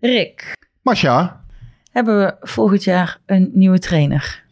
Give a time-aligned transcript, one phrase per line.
[0.00, 0.52] Rick,
[0.82, 1.44] Masha,
[1.92, 4.44] hebben we volgend jaar een nieuwe trainer?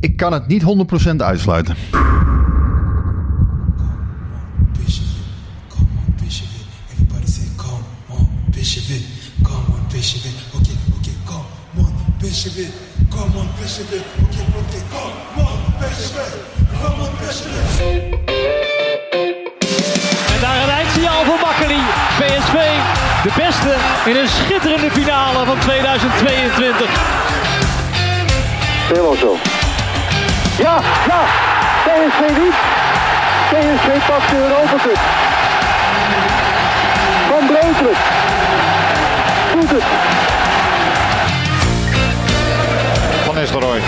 [0.00, 1.76] ik kan het niet 100% uitsluiten.
[20.34, 21.80] En daar een eindsignaal voor Makkeli.
[22.18, 26.88] PSV, de beste in een schitterende finale van 2022.
[28.88, 29.36] Helemaal zo.
[30.58, 31.20] Ja, ja.
[31.84, 32.56] PSV niet.
[33.50, 34.98] PSV pakt de Europa Cup.
[37.28, 37.96] Van Breukelen.
[39.52, 39.82] Doet het.
[43.24, 43.80] Van Nistelrooy.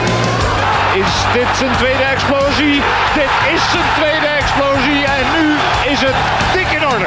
[0.94, 2.82] Is dit zijn tweede explosie?
[3.14, 5.54] Dit is zijn tweede explosie en nu
[5.92, 6.16] is het
[6.52, 7.06] dik in orde.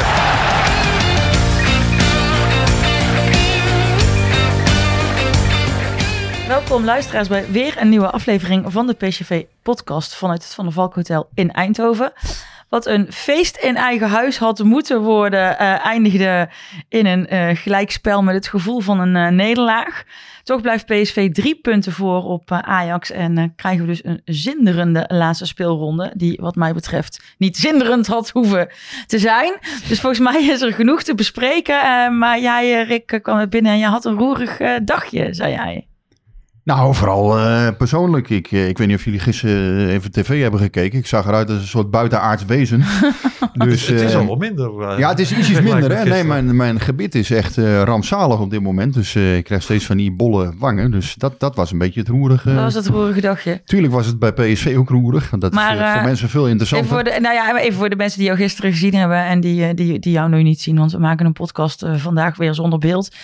[6.53, 10.73] Welkom luisteraars bij weer een nieuwe aflevering van de PCV podcast vanuit het Van der
[10.73, 12.13] Valk Hotel in Eindhoven.
[12.69, 16.49] Wat een feest in eigen huis had moeten worden, eh, eindigde
[16.89, 20.03] in een eh, gelijkspel met het gevoel van een eh, nederlaag.
[20.43, 25.45] Toch blijft PSV drie punten voor op Ajax en krijgen we dus een zinderende laatste
[25.45, 26.11] speelronde.
[26.15, 28.69] Die wat mij betreft niet zinderend had hoeven
[29.05, 29.53] te zijn.
[29.87, 32.17] Dus volgens mij is er genoeg te bespreken.
[32.17, 35.87] maar jij Rick kwam er binnen en je had een roerig dagje, zei jij.
[36.63, 38.29] Nou, vooral eh, persoonlijk.
[38.29, 40.99] Ik, eh, ik weet niet of jullie gisteren even tv hebben gekeken.
[40.99, 42.79] Ik zag eruit als een soort buitenaards wezen.
[43.53, 44.81] dus, het is eh, al wel minder.
[44.89, 45.97] eh, Ja, het is ietsjes vergelijking minder.
[45.97, 46.09] Hè?
[46.09, 48.93] Nee, mijn, mijn gebit is echt eh, rampzalig op dit moment.
[48.93, 50.91] Dus eh, ik krijg steeds van die bolle wangen.
[50.91, 52.53] Dus dat, dat was een beetje het roerige.
[52.53, 53.61] Dat was het roerige dagje.
[53.65, 55.29] Tuurlijk was het bij PSV ook roerig.
[55.29, 56.87] Want dat Maar, is eh, voor eh, mensen veel Even interessanter.
[56.89, 59.65] voor, de, nou ja, even voor de mensen die jou gisteren gezien hebben en die,
[59.65, 62.53] eh, die, die jou nu niet zien, want we maken een podcast eh, vandaag weer
[62.53, 63.15] zonder beeld.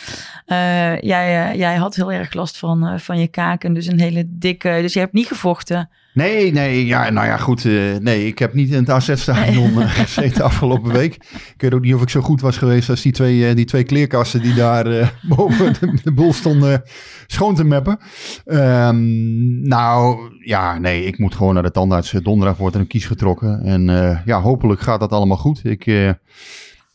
[0.45, 0.57] Eh,
[0.99, 4.23] jij, eh, jij had heel erg last van, eh, van je kaken, dus een hele
[4.27, 5.89] dikke, dus je hebt niet gevochten.
[6.13, 7.65] Nee, nee, ja, nou ja, goed.
[7.65, 11.15] eh, nee, ik heb niet in het AZ-stadion eh, gezeten afgelopen week.
[11.15, 13.65] Ik weet ook niet of ik zo goed was geweest als die twee, eh, die
[13.65, 14.85] twee kleerkasten die daar
[15.35, 16.83] boven de, de boel stonden
[17.27, 17.99] schoon te meppen.
[18.45, 22.11] Ehm, nou, ja, nee, ik moet gewoon naar de tandarts.
[22.11, 23.61] Donderdag wordt er een kies getrokken.
[23.63, 23.83] En
[24.25, 25.61] ja, hopelijk gaat dat allemaal goed.
[25.63, 26.15] Ik...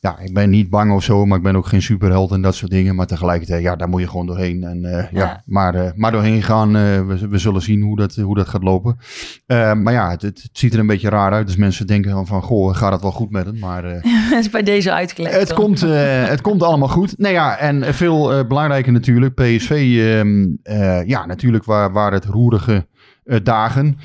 [0.05, 2.55] ja, ik ben niet bang of zo, maar ik ben ook geen superheld en dat
[2.55, 2.95] soort dingen.
[2.95, 4.65] Maar tegelijkertijd, ja, daar moet je gewoon doorheen.
[4.65, 5.21] En eh, ja.
[5.21, 5.43] Ja.
[5.47, 8.63] maar, eh, maar doorheen gaan, eh, we, we zullen zien hoe dat, hoe dat gaat
[8.63, 8.99] lopen.
[9.47, 11.47] Maar ja, het, het ziet er een beetje raar uit.
[11.47, 13.59] Dus mensen denken dan van, goh, gaat het wel goed met hem?
[13.59, 13.83] Maar
[14.31, 15.39] Dat is bij deze uitgelegd.
[15.39, 17.19] het, komt, het komt allemaal goed.
[17.19, 22.87] Nou ja, en veel belangrijker natuurlijk, PSV, ehm, eh, ja, natuurlijk waar, waar het roerige
[23.43, 23.99] dagen.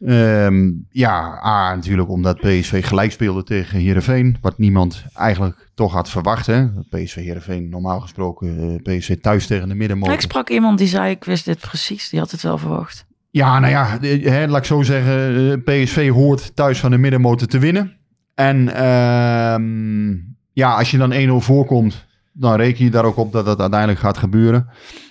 [0.00, 4.36] Ehm, ja, A, natuurlijk omdat PSV gelijk speelde tegen Heerenveen.
[4.40, 6.46] Wat niemand eigenlijk toch had verwacht.
[6.46, 6.66] Hè?
[6.90, 10.14] PSV Heerenveen, normaal gesproken eh, PSV thuis tegen de middenmotor.
[10.14, 13.06] Ik sprak iemand die zei, ik wist dit precies, die had het wel verwacht.
[13.30, 13.98] Ja, nou ja,
[14.30, 15.52] hè, laat ik zo zeggen.
[15.66, 17.96] eh, PSV hoort thuis van de middenmotor te winnen.
[18.34, 20.10] En ehm,
[20.52, 24.00] ja, als je dan 1-0 voorkomt, dan reken je daar ook op dat dat uiteindelijk
[24.00, 24.68] gaat gebeuren.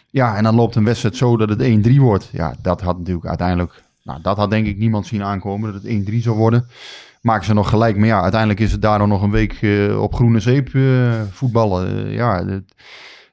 [0.09, 2.29] Ja, en dan loopt een wedstrijd zo dat het 1-3 wordt.
[2.31, 3.84] Ja, dat had natuurlijk uiteindelijk...
[4.06, 6.68] Nou, dat had denk ik niemand zien aankomen, dat het 1-3 zou worden.
[7.22, 7.98] Maken ze nog gelijk.
[7.98, 12.06] Maar ja, uiteindelijk is het daardoor nog een week eh, op groene zeep eh, voetballen.
[12.06, 12.76] Eh, ja, het,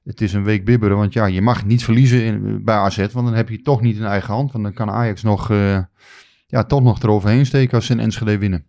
[0.04, 0.96] het is een week bibberen.
[0.96, 2.96] Want ja, je mag niet verliezen in, bij AZ.
[2.96, 4.52] Want dan heb je toch niet in eigen hand.
[4.52, 5.48] Want dan kan Ajax nog,
[6.46, 8.64] ja, toch nog eroverheen steken als ze in Enschede winnen.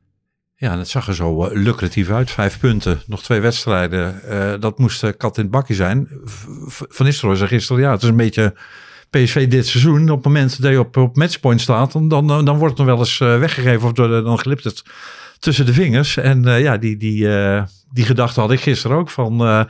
[0.56, 2.32] Ja, en het zag er zo lucratief uit.
[2.32, 4.22] Vijf punten, nog twee wedstrijden.
[4.62, 6.08] Dat moest kat in het bakje zijn.
[6.26, 8.54] V- Van Nistelrooy zei gisteren, ja, het is een beetje
[9.14, 10.10] PSV dit seizoen.
[10.10, 12.96] Op het moment dat je op, op matchpoint staat, dan, dan, dan wordt het nog
[12.96, 13.88] wel eens eh, weggegeven.
[13.88, 14.84] Of door- dan glipt het
[15.40, 16.18] tussen de vingers.
[16.18, 19.68] En eh, ja, die, die, eh, die gedachte had ik gisteren ook van...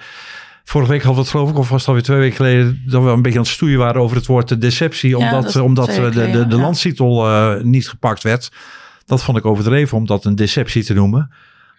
[0.66, 3.04] Vorige week hadden we het geloof ik, of was het alweer twee weken geleden, dat
[3.04, 5.18] we een beetje aan het stoeien waren over het woord de deceptie.
[5.18, 6.62] Omdat, omdat de, de, de ja.
[6.62, 7.28] landstitel
[7.62, 8.52] niet gepakt werd.
[9.06, 11.32] Dat vond ik overdreven om dat een deceptie te noemen.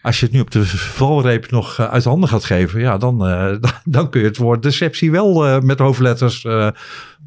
[0.05, 3.27] Als je het nu op de valreep nog eh, uit handen gaat geven, ja, dan,
[3.27, 6.47] eh, dan kun je het woord deceptie wel eh, met hoofdletters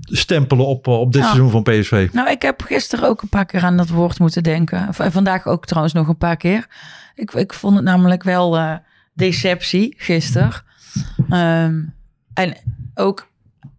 [0.01, 2.09] stempelen op, op dit seizoen van PSV.
[2.11, 4.93] Nou, ik heb gisteren ook een paar keer aan dat woord moeten denken.
[4.93, 6.67] V- Vandaag ook trouwens nog een paar keer.
[7.15, 8.73] Ik, ik vond het namelijk wel eh,
[9.13, 10.51] deceptie gisteren.
[11.29, 11.81] Ehm,
[12.33, 12.57] En
[12.95, 13.27] ook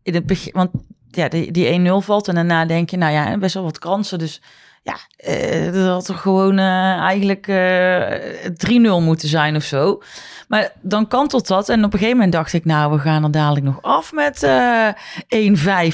[0.02, 0.70] in het begin, want
[1.10, 4.18] ja, die, die 1-0 valt en daarna denk je, nou ja, best wel wat kansen.
[4.18, 4.42] Dus
[4.88, 10.02] ja, eh, dat had toch gewoon eh, eigenlijk eh, 3-0 moeten zijn of zo.
[10.48, 11.68] Maar dan kantelt dat.
[11.68, 14.48] En op een gegeven moment dacht ik, nou, we gaan er dadelijk nog af met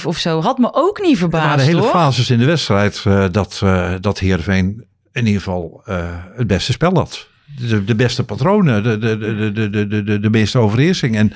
[0.00, 0.40] 1-5 of zo.
[0.40, 1.44] Had me ook niet verbaasd.
[1.44, 3.02] Er waren hele fases in de wedstrijd
[3.32, 3.62] dat,
[4.00, 5.82] dat Heerenveen in ieder geval
[6.36, 7.28] het beste spel had.
[7.58, 11.16] De, de beste patronen, de, de, de, de, de, de, de meeste overheersing.
[11.16, 11.32] En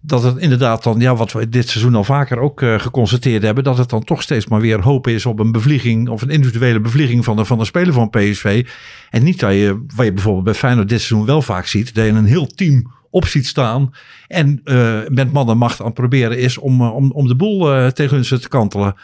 [0.00, 3.64] dat het inderdaad dan, ja, wat we dit seizoen al vaker ook eh, geconstateerd hebben,
[3.64, 6.80] dat het dan toch steeds maar weer hoop is op een bevlieging of een individuele
[6.80, 8.66] bevlieging van de, van de speler van PSV.
[9.10, 12.04] En niet dat je, wat je bijvoorbeeld bij Feyenoord dit seizoen wel vaak ziet, dat
[12.04, 13.90] je een heel team op ziet staan
[14.28, 17.36] en eh, met man en macht aan het proberen is om, eh, om, om de
[17.36, 18.94] boel tegen hun te kantelen.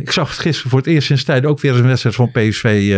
[0.00, 2.94] Ik zag het gisteren voor het eerst sinds tijd ook weer een wedstrijd van PSV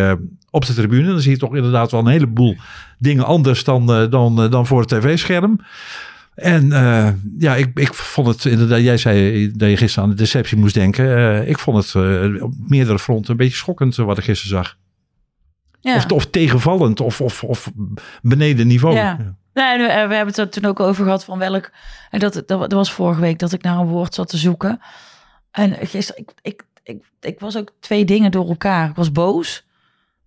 [0.50, 1.08] op de tribune.
[1.08, 2.56] Dan zie je toch inderdaad wel een heleboel
[2.98, 5.60] dingen anders dan, dan, dan voor het tv-scherm.
[6.34, 7.08] En eh,
[7.38, 10.74] ja, ik, ik vond het inderdaad, jij zei dat je gisteren aan de deceptie moest
[10.74, 11.16] denken.
[11.16, 14.76] Eh, ik vond het eh, op meerdere fronten een beetje schokkend wat ik gisteren zag.
[15.80, 15.96] Ja.
[15.96, 17.70] Of, of tegenvallend of, of, of
[18.22, 18.94] beneden niveau.
[18.94, 19.36] Ja.
[19.54, 21.70] Nee, we, hebben het er toen ook over gehad van welk.
[22.10, 24.80] En dat, dat, dat was vorige week dat ik naar een woord zat te zoeken.
[25.50, 28.88] En gisteren, ik, ik, ik, ik was ook twee dingen door elkaar.
[28.88, 29.64] Ik was boos,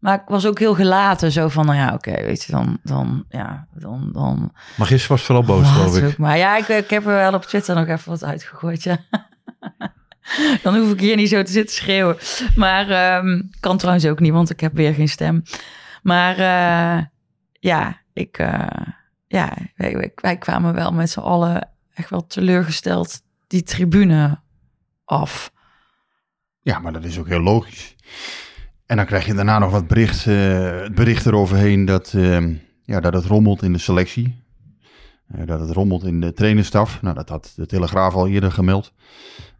[0.05, 1.31] maar ik was ook heel gelaten.
[1.31, 4.53] Zo van, nou ja, oké, weet je, dan, dan, ja, dan, dan.
[4.77, 6.03] Maar gisteren was vooral boos, Wat geloof ik.
[6.03, 8.97] ook Maar ja, ik, ik heb er wel op Twitter nog even wat uitgegooid, ja.
[10.63, 12.17] Dan hoef ik hier niet zo te zitten schreeuwen.
[12.55, 15.43] Maar ehm, kan trouwens ook niet, want ik heb weer geen stem.
[16.03, 17.03] Maar eh,
[17.59, 18.67] ja, ik, eh,
[19.27, 24.39] ja wij, wij- wij kwamen wel met z'n allen echt wel teleurgesteld die tribune
[25.05, 25.51] af.
[26.61, 27.95] Ja, maar dat is ook heel logisch.
[28.85, 32.47] En dan krijg je daarna nog wat bericht, eh, het bericht eroverheen dat, eh,
[32.83, 34.43] ja, dat het rommelt in de selectie.
[35.27, 37.01] Eh, dat het rommelt in de trainerstaf.
[37.01, 38.93] Nou, dat had de Telegraaf al eerder gemeld.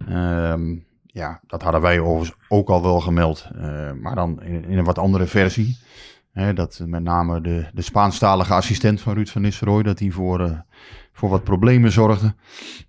[0.08, 0.76] Ehm,
[1.06, 3.48] ja, dat hadden wij overigens ook al wel gemeld.
[4.02, 5.78] maar dan in, in een wat andere versie.
[6.54, 9.84] Dat met name de, de Spaanstalige assistent van Ruud van Nistelrooy...
[9.84, 10.64] dat hij voor,
[11.14, 12.36] voor wat problemen zorgde.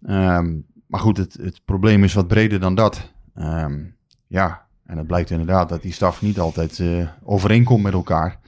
[0.06, 0.54] Ehm,
[0.86, 3.12] maar goed, het, het probleem is wat breder dan dat.
[3.34, 3.84] Ehm,
[4.26, 8.38] ja, en het blijkt inderdaad dat die staf niet altijd eh, overeenkomt met elkaar.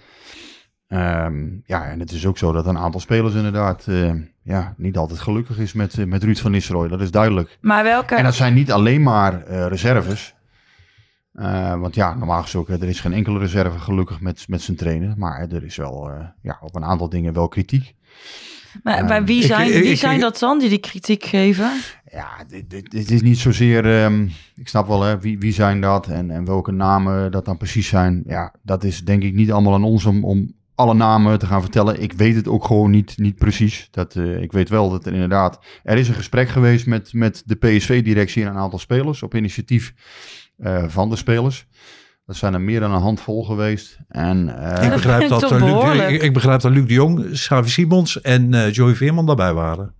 [0.88, 4.12] Ehm, ja, en het is ook zo dat een aantal spelers inderdaad eh,
[4.42, 6.88] ja, niet altijd gelukkig is met, eh, met Ruud van Nistelrooy.
[6.88, 7.58] Dat is duidelijk.
[7.60, 8.14] Maar welke...
[8.14, 10.34] En dat zijn niet alleen maar eh, reserves.
[11.32, 15.14] Eh, want ja, normaal gesproken, er is geen enkele reserve gelukkig met, met zijn trainer.
[15.16, 17.94] Maar er is wel eh, ja, op een aantal dingen wel kritiek.
[18.82, 21.70] maar, maar wie zijn, ik- wie ik- zijn dat dan die die kritiek geven?
[22.10, 24.02] Ja, dit, dit, dit is niet zozeer.
[24.02, 27.56] ehm, ik snap wel, hè, wie, wie zijn dat en, en welke namen dat dan
[27.56, 28.22] precies zijn.
[28.26, 31.60] Ja, dat is denk ik niet allemaal aan ons om, om alle namen te gaan
[31.60, 32.02] vertellen.
[32.02, 33.88] Ik weet het ook gewoon niet, niet precies.
[33.90, 35.58] Dat, eh, ik weet wel dat er inderdaad.
[35.82, 39.22] Er is een gesprek geweest met, met de PSV-directie en een aantal spelers.
[39.22, 39.94] op initiatief
[40.56, 41.66] eh, van de spelers.
[42.26, 43.98] Dat zijn er meer dan een handvol geweest.
[44.08, 48.20] En, eh, Ik begrijp, dat, Luc, ik, ik begrijp dat Luc de Jong, Xavi Simons
[48.20, 49.94] en eh Joey Veerman daarbij waren.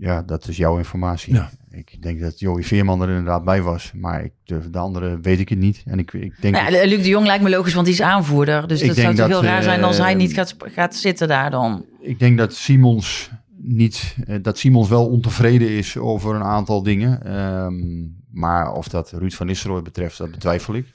[0.00, 1.34] Ja, dat is jouw informatie.
[1.34, 1.50] Ja.
[1.70, 3.92] Ik denk dat Joey Veerman er inderdaad bij was.
[3.94, 5.82] Maar ik, de, de andere weet ik het niet.
[5.86, 6.54] En ik, ik denk.
[6.54, 8.68] Nou ja, Luc de Jong lijkt me logisch, want hij is aanvoerder.
[8.68, 10.54] Dus Ik dat zou denk toch dat, heel raar zijn als hij eh, niet gaat,
[10.58, 11.84] gaat zitten daar dan.
[12.00, 17.22] Ik denk dat Simons niet, eh, dat Simons wel ontevreden is over een aantal dingen.
[17.24, 20.86] Ehm, maar of dat Ruud van Nistelrooy betreft, dat betwijfel ik.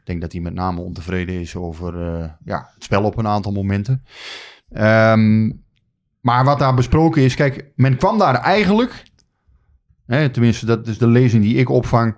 [0.00, 3.26] Ik denk dat hij met name ontevreden is over eh, ja, het spel op een
[3.26, 4.02] aantal momenten.
[4.70, 5.50] Ehm,
[6.20, 9.02] maar wat daar besproken is, kijk, men kwam daar eigenlijk,
[10.06, 12.16] hè, tenminste dat is de lezing die ik opvang.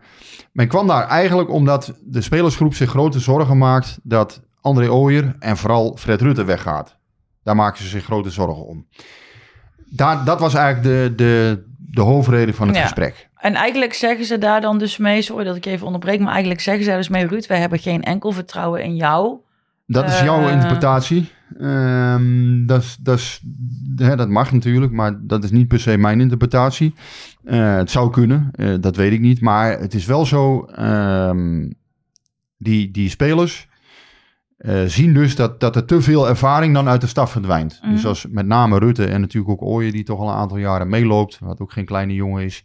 [0.52, 5.57] Men kwam daar eigenlijk omdat de spelersgroep zich grote zorgen maakt dat André Ooyer en
[5.57, 6.97] vooral Fred Rutte weggaat.
[7.42, 8.87] Daar maken ze zich grote zorgen om.
[9.87, 12.83] Daar, dat was eigenlijk de, de, de hoofdreden van het Ja.
[12.83, 13.28] gesprek.
[13.37, 16.30] En eigenlijk zeggen ze daar dan dus mee, sorry dat ik je even onderbreek, maar
[16.30, 19.37] eigenlijk zeggen ze daar dus mee, Ruud, wij hebben geen enkel vertrouwen in jou.
[19.87, 20.52] Dat is jouw Eh.
[20.52, 21.30] interpretatie.
[21.59, 23.40] Ehm, dat, dat,
[23.97, 26.95] hè, dat mag natuurlijk, maar dat is niet per se mijn interpretatie.
[27.45, 29.40] Eh, het zou kunnen, eh, dat weet ik niet.
[29.40, 31.71] Maar het is wel zo, ehm,
[32.57, 33.69] die, die spelers
[34.57, 37.78] eh, zien dus dat, dat er te veel ervaring dan uit de staf verdwijnt.
[37.83, 37.92] Mhm.
[37.92, 40.88] Dus als met name Rutte en natuurlijk ook Ooyen, die toch al een aantal jaren
[40.88, 42.64] meeloopt, wat ook geen kleine jongen is.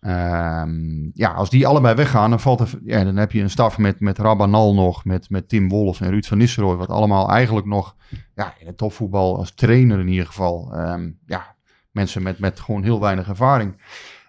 [0.00, 3.78] Ehm, ja, als die allebei weggaan, dan, valt er, ja, dan heb je een staf
[3.78, 7.66] met, met Rabanal nog, met, met Tim Wolfs en Ruud van Nistelrooy, wat allemaal eigenlijk
[7.66, 7.96] nog
[8.34, 11.56] ja, in het topvoetbal als trainer in ieder geval, ehm, ja,
[11.90, 13.76] mensen met, met gewoon heel weinig ervaring.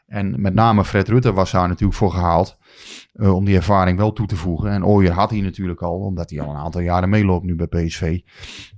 [0.10, 2.58] En met name Fred Rutte was daar natuurlijk voor gehaald.
[3.14, 4.72] eh, om die ervaring wel toe te voegen.
[4.72, 7.68] En Ooyer had hij natuurlijk al, omdat hij al een aantal jaren meeloopt nu bij
[7.68, 8.20] PSV.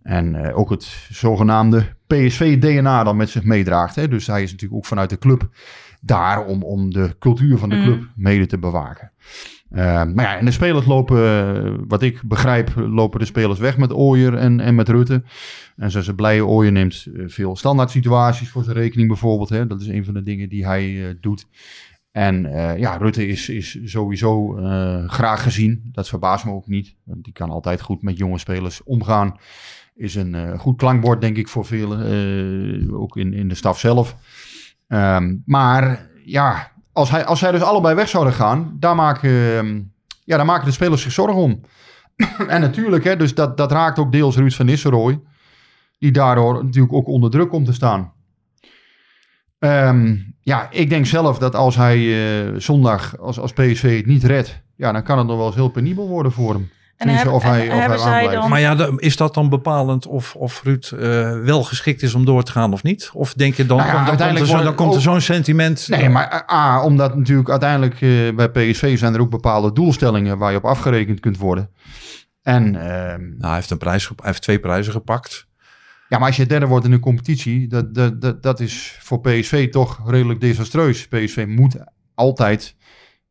[0.01, 3.95] En eh, ook het zogenaamde PSV-DNA dan met zich meedraagt.
[3.95, 4.07] Hè?
[4.07, 5.49] Dus hij is natuurlijk ook vanuit de club
[6.01, 7.85] daar om, om de cultuur van de Mhm.
[7.85, 9.11] club mede te bewaken.
[9.69, 13.77] Eh, maar ja, en de spelers lopen, eh, wat ik begrijp, lopen de spelers weg
[13.77, 15.23] met Ooyer en, en met Rutte.
[15.75, 19.49] En zijn ze blij, Ooyer neemt eh, veel standaard situaties voor zijn rekening bijvoorbeeld.
[19.49, 19.67] Hè?
[19.67, 21.45] Dat is een van de dingen die hij eh, doet.
[22.11, 22.41] En
[22.77, 24.47] ja, Rutte is, is sowieso
[25.07, 25.89] graag gezien.
[25.91, 26.95] Dat verbaast me ook niet.
[27.03, 29.35] Want die kan altijd goed met jonge spelers omgaan.
[29.95, 32.93] Is een goed klankbord, denk ik, voor velen.
[32.93, 34.15] ook in, in de staf zelf.
[34.91, 39.81] Ehm, maar ja, als, hij, als zij dus allebei weg zouden gaan, daar maken, ehm,
[40.23, 41.61] ja, daar maken de spelers zich zorgen om.
[42.47, 45.21] en natuurlijk, hè, dus dat, dat raakt ook deels Ruud van Nistelrooy.
[45.99, 48.13] Die daardoor natuurlijk ook onder druk komt te staan.
[49.59, 54.23] Ehm, ja, ik denk zelf dat als hij eh, zondag, als, als PSV het niet
[54.23, 56.69] redt, ja, dan kan het nog wel eens heel penibel worden voor hem.
[57.07, 60.07] En of hij, en of hij zij dan- Maar ja, dan- is dat dan bepalend
[60.07, 60.99] of, of Ruud eh,
[61.39, 63.09] wel geschikt is om door te gaan of niet?
[63.13, 65.21] Of denk je dan, Nou ja, dan, dan, komt er uiteindelijk dan komt er zo'n
[65.21, 65.87] sentiment?
[65.89, 70.51] Nee, maar A, omdat natuurlijk uiteindelijk eh, bij PSV zijn er ook bepaalde doelstellingen waar
[70.51, 71.69] je op afgerekend kunt worden.
[72.41, 75.47] En ehm, Nou, hij heeft, een prijs, hij heeft twee prijzen gepakt.
[76.09, 79.19] ja, maar als je derde wordt in een competitie, dat, dat, dat, dat is voor
[79.21, 81.07] PSV toch redelijk desastreus.
[81.07, 81.75] PSV moet
[82.15, 82.75] altijd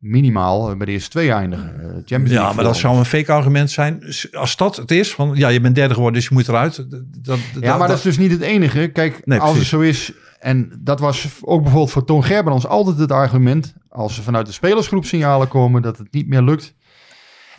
[0.00, 1.80] minimaal eh, bij de eerste twee eindigen.
[1.80, 4.02] Eh, Champions League Ja, maar dat zou een fake argument zijn.
[4.32, 6.76] Als dat het is, van ja, je bent derde geworden, dus je moet eruit.
[6.90, 8.88] Dat, dat, Ja, maar dat is dus niet het enige.
[8.88, 12.98] Kijk, Nee, als het zo is, en dat was ook bijvoorbeeld voor Toon Gerbrands altijd
[12.98, 16.74] het argument, als er vanuit de spelersgroep signalen komen dat het niet meer lukt,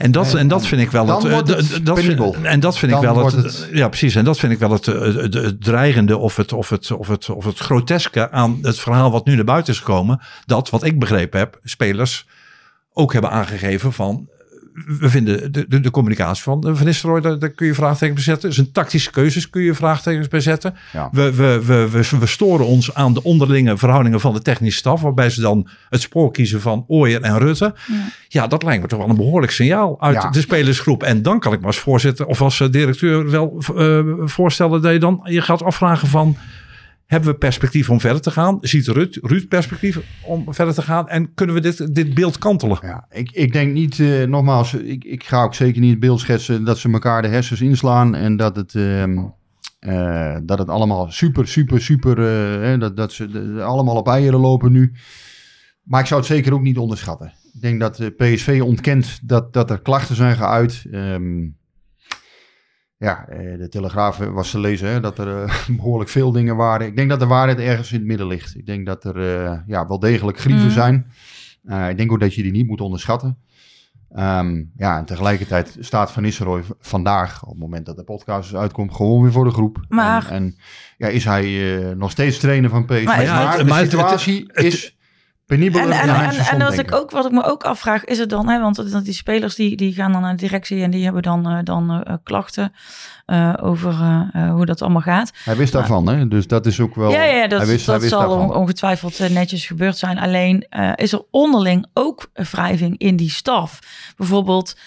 [0.02, 1.32] En dat, en dat vind ik wel Dan het.
[1.32, 2.36] wordt eh, het dat penibel.
[2.44, 4.16] en dat vind ik wel het, het- Ja, precies.
[4.16, 7.08] En dat vind ik wel het, eh, het, het dreigende of het, of, het, of,
[7.08, 10.22] het, of het groteske aan het verhaal wat nu naar buiten is gekomen.
[10.46, 12.26] Dat, wat ik begrepen heb, spelers
[12.94, 14.30] ook hebben aangegeven van.
[15.00, 18.24] We vinden de, de, de communicatie van Van Nistelrooy, daar, daar kun je vraagtekens bij
[18.34, 18.54] zetten.
[18.54, 20.76] Zijn tactische keuzes kun je vraagtekens bij zetten.
[20.94, 21.10] Ja.
[21.12, 25.02] We, we, we, we, we storen ons aan de onderlinge verhoudingen van de technische staf.
[25.02, 27.74] Waarbij ze dan het spoor kiezen van Ooyer en Rutte.
[28.28, 30.30] Ja, dat lijkt me toch wel een behoorlijk signaal uit Ja.
[30.30, 31.04] de spelersgroep.
[31.04, 34.92] En dan kan ik me als voorzitter of als eh, directeur wel eh, voorstellen dat
[34.92, 36.38] je dan je gaat afvragen van...
[37.12, 38.58] Hebben we perspectief om verder te gaan?
[38.62, 41.08] Ziet Ruud, Ruud perspectief om verder te gaan?
[41.10, 42.80] En kunnen we dit, dit beeld kantelen?
[42.82, 46.20] Ja, ik, ik denk niet, eh, nogmaals, ik, ik ga ook zeker niet het beeld
[46.20, 49.18] schetsen dat ze elkaar de hersens inslaan en dat het, ehm,
[49.80, 52.18] eh, dat het allemaal super, super, super,
[52.62, 54.94] hè, dat, dat ze de- de- allemaal op eieren lopen nu.
[55.84, 57.34] Maar ik zou het zeker ook niet onderschatten.
[57.54, 60.86] Ik denk dat eh, PSV ontkent dat, dat er klachten zijn geuit.
[60.92, 61.48] Ehm,
[63.02, 66.88] ja, eh, de Telegraaf was te lezen hè, dat er eh, behoorlijk veel dingen waren.
[66.88, 68.56] Ik denk dat de waarheid ergens in het midden ligt.
[68.58, 70.74] Ik denk dat er eh, ja, wel degelijk grieven Mhm.
[70.74, 71.12] zijn.
[71.66, 73.38] Uh, ik denk ook dat je die niet moet onderschatten.
[74.16, 78.94] Ehm, ja, en tegelijkertijd staat Van Nistelrooy vandaag, op het moment dat de podcast uitkomt,
[78.96, 79.86] gewoon weer voor de groep.
[79.90, 80.56] Maar- En, en
[80.98, 83.04] ja, is hij eh, nog steeds trainer van PSV.
[83.04, 84.98] Maar het- de het- situatie het- is
[85.52, 88.50] En, en, en, en dat ik ook, wat ik me ook afvraag, is het dan,
[88.50, 91.50] hè, want die spelers die, die gaan dan naar de directie en die hebben dan,
[91.50, 92.74] eh, dan eh, klachten
[93.32, 95.32] eh, over eh, eh, hoe dat allemaal gaat.
[95.44, 96.28] Hij wist daarvan, hè?
[96.28, 97.12] dus dat is ook wel...
[97.12, 98.56] ja, ja, dat, hij wist, hij dat wist zal daarvan.
[98.56, 100.20] ongetwijfeld netjes gebeurd zijn.
[100.20, 103.80] Alleen is er onderling ook wrijving in die staf.
[104.18, 104.78] Bijvoorbeeld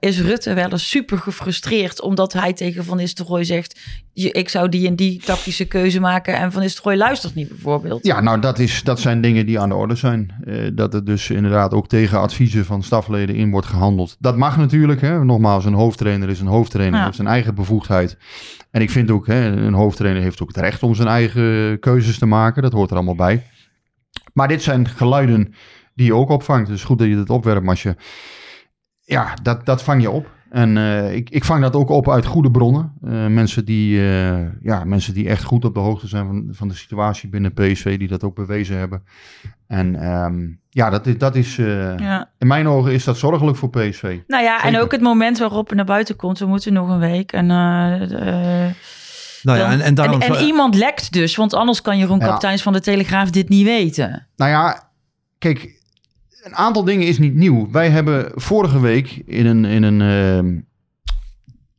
[0.00, 3.80] is Rutte wel eens super gefrustreerd omdat hij tegen Van Nistelrooy zegt:
[4.12, 8.06] "Je- ik zou die en die tactische keuze maken en Van Nistelrooy luistert niet bijvoorbeeld.
[8.06, 10.34] Ja, nou dat, is, dat zijn dingen die aan de orde zijn.
[10.74, 14.16] Dat er dus inderdaad ook tegen adviezen van stafleden in wordt gehandeld.
[14.18, 15.00] Dat mag natuurlijk.
[15.00, 15.24] Hè.
[15.24, 16.98] Nogmaals, een hoofdtrainer is een hoofdtrainer.
[16.98, 17.04] Ja.
[17.04, 17.70] heeft zijn eigen bevoegdheid.
[18.70, 22.18] En ik vind ook, hè, een hoofdtrainer heeft ook het recht om zijn eigen keuzes
[22.18, 22.62] te maken.
[22.62, 23.46] Dat hoort er allemaal bij.
[24.32, 25.54] Maar dit zijn geluiden
[25.94, 26.68] die je ook opvangt.
[26.68, 27.96] Dus goed dat je het opwerpt, Masje.
[29.00, 30.30] Ja, dat, dat vang je op.
[30.52, 32.92] En eh, ik, ik vang dat ook op uit goede bronnen.
[33.04, 36.68] Eh, mensen, die, eh, ja, mensen die echt goed op de hoogte zijn van, van
[36.68, 39.02] de situatie binnen PSV, die dat ook bewezen hebben.
[39.66, 42.30] En ehm, ja, dat is, dat is eh, Ja.
[42.38, 44.18] in mijn ogen is dat zorgelijk voor PSV.
[44.26, 46.38] Nou ja, en ook het moment waarop het naar buiten komt.
[46.38, 47.32] We moeten nog een week.
[47.32, 50.20] En, Nou ja, en, en daarom...
[50.20, 52.26] en, en iemand lekt dus, want anders kan Jeroen Ja.
[52.26, 54.28] Kapteins van de Telegraaf dit niet weten.
[54.36, 54.90] Nou ja,
[55.38, 55.81] kijk,
[56.42, 57.70] een aantal dingen is niet nieuw.
[57.70, 60.58] Wij hebben vorige week in een, in een, ehm,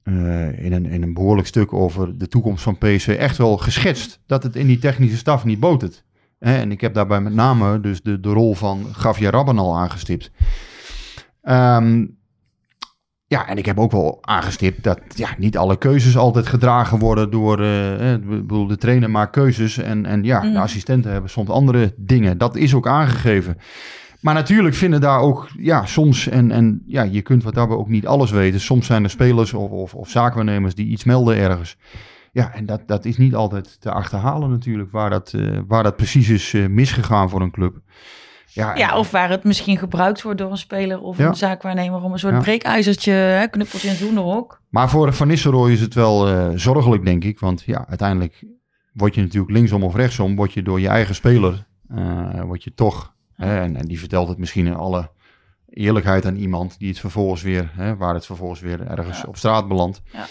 [0.04, 4.20] eh, in een, in een behoorlijk stuk over de toekomst van PSV echt wel geschetst
[4.26, 6.04] dat het in die technische staf niet botert.
[6.40, 10.32] En ik heb daarbij met name dus de, de rol van Gavia Rabban al aangestipt.
[11.42, 12.06] Ehm,
[13.28, 17.32] ja, en ik heb ook wel aangestipt dat ja, niet alle keuzes altijd gedragen worden
[17.32, 17.62] door...
[17.62, 20.54] eh, ik bedoel, de trainer maakt keuzes en, en ja, Mm.
[20.54, 22.38] de assistenten hebben soms andere dingen.
[22.38, 23.58] Dat is ook aangegeven.
[24.24, 27.90] Maar natuurlijk vinden daar ook, ja, soms, en, en ja, je kunt wat daarbij ook
[27.90, 28.60] niet alles weten.
[28.60, 31.78] Soms zijn er spelers of, of, of zaakwaarnemers die iets melden ergens.
[32.32, 35.96] Ja, en dat, dat is niet altijd te achterhalen natuurlijk, waar dat, eh, waar dat
[35.96, 37.80] precies is eh, misgegaan voor een club.
[38.48, 41.28] Ja, Ja, en- of waar het misschien gebruikt wordt door een speler of Ja.
[41.28, 42.40] een zaakwaarnemer om een soort Ja.
[42.40, 44.62] breekijzertje, hè, knuppeltje in het hoenderhok.
[44.70, 47.40] Maar voor Van Nistelrooy is het wel eh, zorgelijk, denk ik.
[47.40, 48.44] Want ja, uiteindelijk
[48.94, 51.66] word je natuurlijk linksom of rechtsom, word je door je eigen speler,
[51.96, 55.10] eh word je toch, en, en die vertelt het misschien in alle
[55.70, 59.68] eerlijkheid aan iemand, die het vervolgens weer, hè, waar het vervolgens weer ergens op straat
[59.68, 60.02] belandt.
[60.12, 60.26] Ja.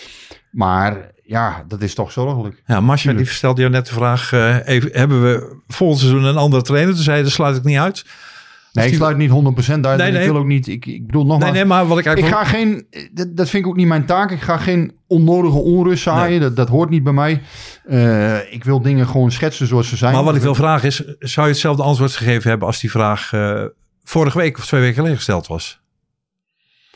[0.51, 2.63] Maar ja, dat is toch zorgelijk.
[2.67, 6.37] Ja, Masha die stelde jou net de vraag, eh, even, hebben we volgend seizoen een
[6.37, 6.95] andere trainer?
[6.95, 8.05] Toen zei je, dat sluit ik niet uit.
[8.73, 9.99] Nee, ik sluit niet 100% uit.
[9.99, 10.13] Nee.
[10.13, 12.37] Ik wil ook niet, ik, ik bedoel nogmaals, Nee, nee, maar wat ik Ik eigenlijk...
[12.37, 14.31] ga geen, dat, dat vind ik ook niet mijn taak.
[14.31, 16.31] Ik ga geen onnodige onrust zaaien.
[16.31, 16.41] Nee.
[16.41, 17.43] Dat, dat hoort niet bij mij.
[17.85, 20.13] Eh, ik wil dingen gewoon schetsen zoals ze zijn.
[20.15, 23.33] Maar wat ik wil vragen is, zou je hetzelfde antwoord gegeven hebben als die vraag
[23.33, 23.65] eh,
[24.05, 25.81] vorige week of twee weken geleden gesteld was?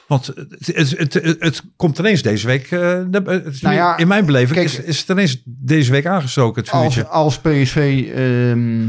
[0.06, 2.80] Want het, het, het, het, komt ineens deze week, eh,
[3.10, 6.70] het- Nou ja, in mijn beleving kijk, is, is het ineens deze week aangestoken, het
[6.70, 7.06] vuurtje.
[7.06, 8.88] als, als PSV, ehm,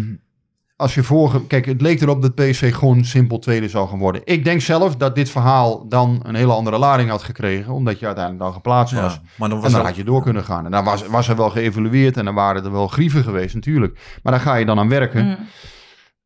[0.77, 4.21] als je vorige, kijk, het leek erop dat PSV gewoon simpel tweede zou gaan worden.
[4.25, 8.05] Ik denk zelf dat dit verhaal dan een hele andere lading had gekregen, omdat je
[8.05, 9.13] uiteindelijk dan geplaatst was.
[9.13, 10.65] Ja, maar dan En was dan dat, had je door kunnen gaan.
[10.65, 13.99] En dan was, was er wel geëvalueerd en dan waren er wel grieven geweest natuurlijk.
[14.23, 15.25] Maar daar ga je dan aan werken.
[15.25, 15.37] Mm.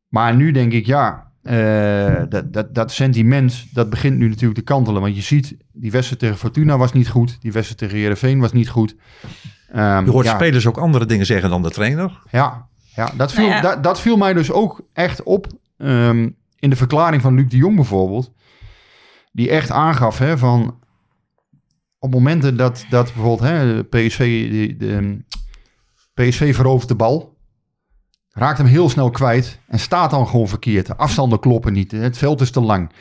[0.08, 4.64] Maar nu denk ik, ja, eh, dat, dat, dat sentiment, dat begint nu natuurlijk te
[4.64, 5.02] kantelen.
[5.02, 7.40] Want je ziet, die wedstrijd tegen Fortuna was niet goed.
[7.40, 8.96] Die wedstrijd tegen Heerenveen was niet goed.
[9.72, 12.20] Ehm, je hoort ja, spelers ook andere dingen zeggen dan de trainer.
[12.30, 13.76] Ja, ja, dat, viel, Nou ja.
[13.76, 15.46] Dat viel mij dus ook echt op
[15.76, 18.32] ehm, in de verklaring van Luc de Jong bijvoorbeeld.
[19.32, 20.78] Die echt aangaf hè, van
[21.98, 25.16] op momenten dat, dat bijvoorbeeld hè, PSV, de, de, ehm,
[26.14, 27.36] PSV verovert de bal.
[28.30, 30.86] Raakt hem heel snel kwijt en staat dan gewoon verkeerd.
[30.86, 31.90] De afstanden kloppen niet.
[31.90, 32.92] Het veld is te lang.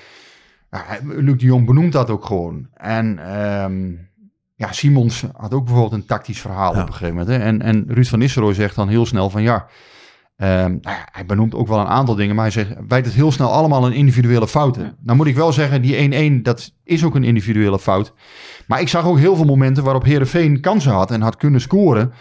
[0.69, 2.67] Ja, Luc de Jong benoemt dat ook gewoon.
[2.73, 3.93] En ehm,
[4.61, 6.81] ja, Simons had ook bijvoorbeeld een tactisch verhaal Ja.
[6.81, 7.37] op een gegeven moment.
[7.37, 7.43] Hè?
[7.43, 9.65] En, en Ruud van Nistelrooy zegt dan heel snel van ja,
[10.35, 13.13] ehm, nou ja, hij benoemt ook wel een aantal dingen, maar hij zegt, wijt het
[13.13, 14.97] heel snel allemaal aan individuele fouten.
[15.03, 18.13] Nou moet ik wel zeggen, die 1-1, dat is ook een individuele fout.
[18.67, 22.13] Maar ik zag ook heel veel momenten waarop Herenveen kansen had en had kunnen scoren.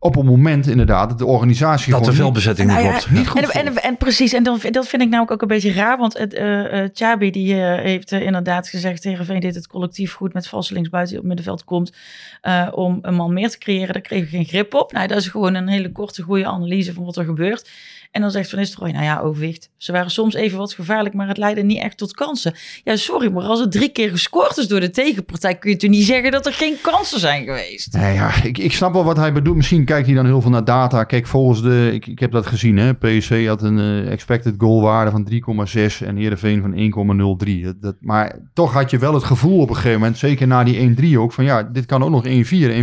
[0.00, 3.10] Op een moment inderdaad dat de organisatie Dat de gewoon niet- veldbezetting Nou ja, klopt.
[3.10, 5.72] niet goed En, en, en precies, en dan, dat vind ik nou ook een beetje
[5.72, 9.54] raar, want het, eh eh, Chabi die eh, heeft eh, inderdaad gezegd tegen Veen dit
[9.54, 11.92] het collectief goed met valse linksbuiten die op middenveld komt
[12.40, 13.92] eh, om een man meer te creëren.
[13.92, 14.92] Daar kregen we geen grip op.
[14.92, 17.70] Nou, dat is gewoon een hele korte, goede analyse van wat er gebeurt.
[18.10, 19.70] En dan zegt Van Nistelrooy, nou ja, overwicht.
[19.76, 22.54] Ze waren soms even wat gevaarlijk, maar het leidde niet echt tot kansen.
[22.84, 25.90] Ja, sorry, maar als er drie keer gescoord is door de tegenpartij, kun je toch
[25.90, 27.92] niet zeggen dat er geen kansen zijn geweest?
[27.92, 29.56] Nee, ja, ik, ik snap wel wat hij bedoelt.
[29.56, 31.04] Misschien kijkt hij dan heel veel naar data.
[31.04, 31.90] Kijk, volgens de...
[31.92, 32.94] Ik, ik heb dat gezien, hè.
[32.94, 37.62] PSV had een eh, expected goalwaarde van 3,6 en Heerenveen van 1,03.
[37.62, 40.64] Dat, dat, maar toch had je wel het gevoel op een gegeven moment, zeker na
[40.64, 42.30] die 1-3 ook, van ja, dit kan ook nog 1-4, 1-5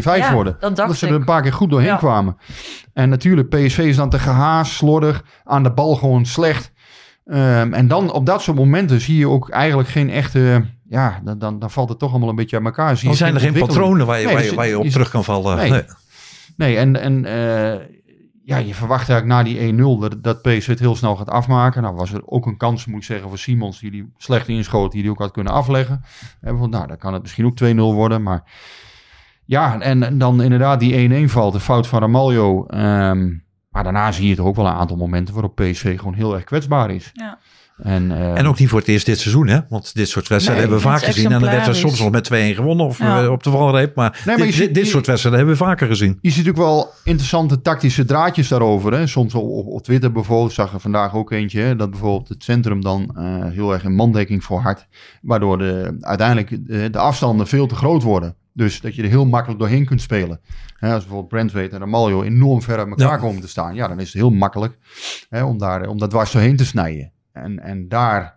[0.04, 0.58] Ja, worden.
[0.60, 1.96] dat ze er een paar keer goed doorheen Ja.
[1.98, 2.38] kwamen.
[2.94, 6.72] En natuurlijk, PSV is dan te gehaast, slordig, aan de bal gewoon slecht.
[7.26, 10.66] Ehm, en dan op dat soort momenten zie je ook eigenlijk geen echte...
[10.90, 12.98] Ja, dan, dan, dan valt het toch allemaal een beetje uit elkaar.
[12.98, 14.88] Zie Dan zijn er geen patronen waar je, Nee, waar je, zit- waar je op
[14.88, 15.58] terug kan vallen.
[15.58, 15.70] Nee.
[15.70, 15.84] Nee.
[16.58, 17.80] Nee, en, en eh,
[18.44, 21.82] ja, je verwacht eigenlijk na die 1-0 dat, dat PSV het heel snel gaat afmaken.
[21.82, 24.92] Nou was er ook een kans, moet ik zeggen, voor Simons die die slecht inschoot,
[24.92, 26.02] die die ook had kunnen afleggen.
[26.42, 28.44] En van, nou, dan kan het misschien ook 2-0 worden, maar
[29.46, 32.66] ja, en, en dan inderdaad die 1-1 valt, de fout van Ramaljo.
[32.66, 33.34] Ehm,
[33.76, 36.44] maar daarna zie je toch ook wel een aantal momenten waarop PSV gewoon heel erg
[36.44, 37.10] kwetsbaar is.
[37.14, 37.38] Ja.
[37.84, 39.60] En, eh, En ook niet voor het eerst dit seizoen, hè?
[39.70, 41.32] Want dit soort wedstrijden Nee, hebben we vaak gezien.
[41.32, 43.24] En dan werd er soms nog met 2-1 gewonnen of Ja.
[43.24, 43.96] eh, op de valreep.
[43.96, 46.18] Maar, maar dit, ziet- dit, soort wedstrijden hebben we vaker gezien.
[46.22, 48.94] Je ziet ook wel interessante tactische draadjes daarover.
[48.94, 49.08] Hè?
[49.08, 51.76] Soms op, op, op Twitter bijvoorbeeld, zag er vandaag ook eentje, hè?
[51.76, 54.88] dat bijvoorbeeld het centrum dan eh, heel erg in mandekking voor hard.
[55.22, 58.36] Waardoor de, uiteindelijk de, de afstanden veel te groot worden.
[58.58, 60.40] Dus dat je er heel makkelijk doorheen kunt spelen.
[60.78, 63.18] Hè, als bijvoorbeeld Brentwaite en Ramaljo enorm ver uit elkaar Ja.
[63.18, 63.76] komen te staan.
[63.76, 64.78] Ja, dan is het heel makkelijk
[65.30, 67.12] om, daar, om dat dwars doorheen te snijden.
[67.32, 68.34] En, en daar...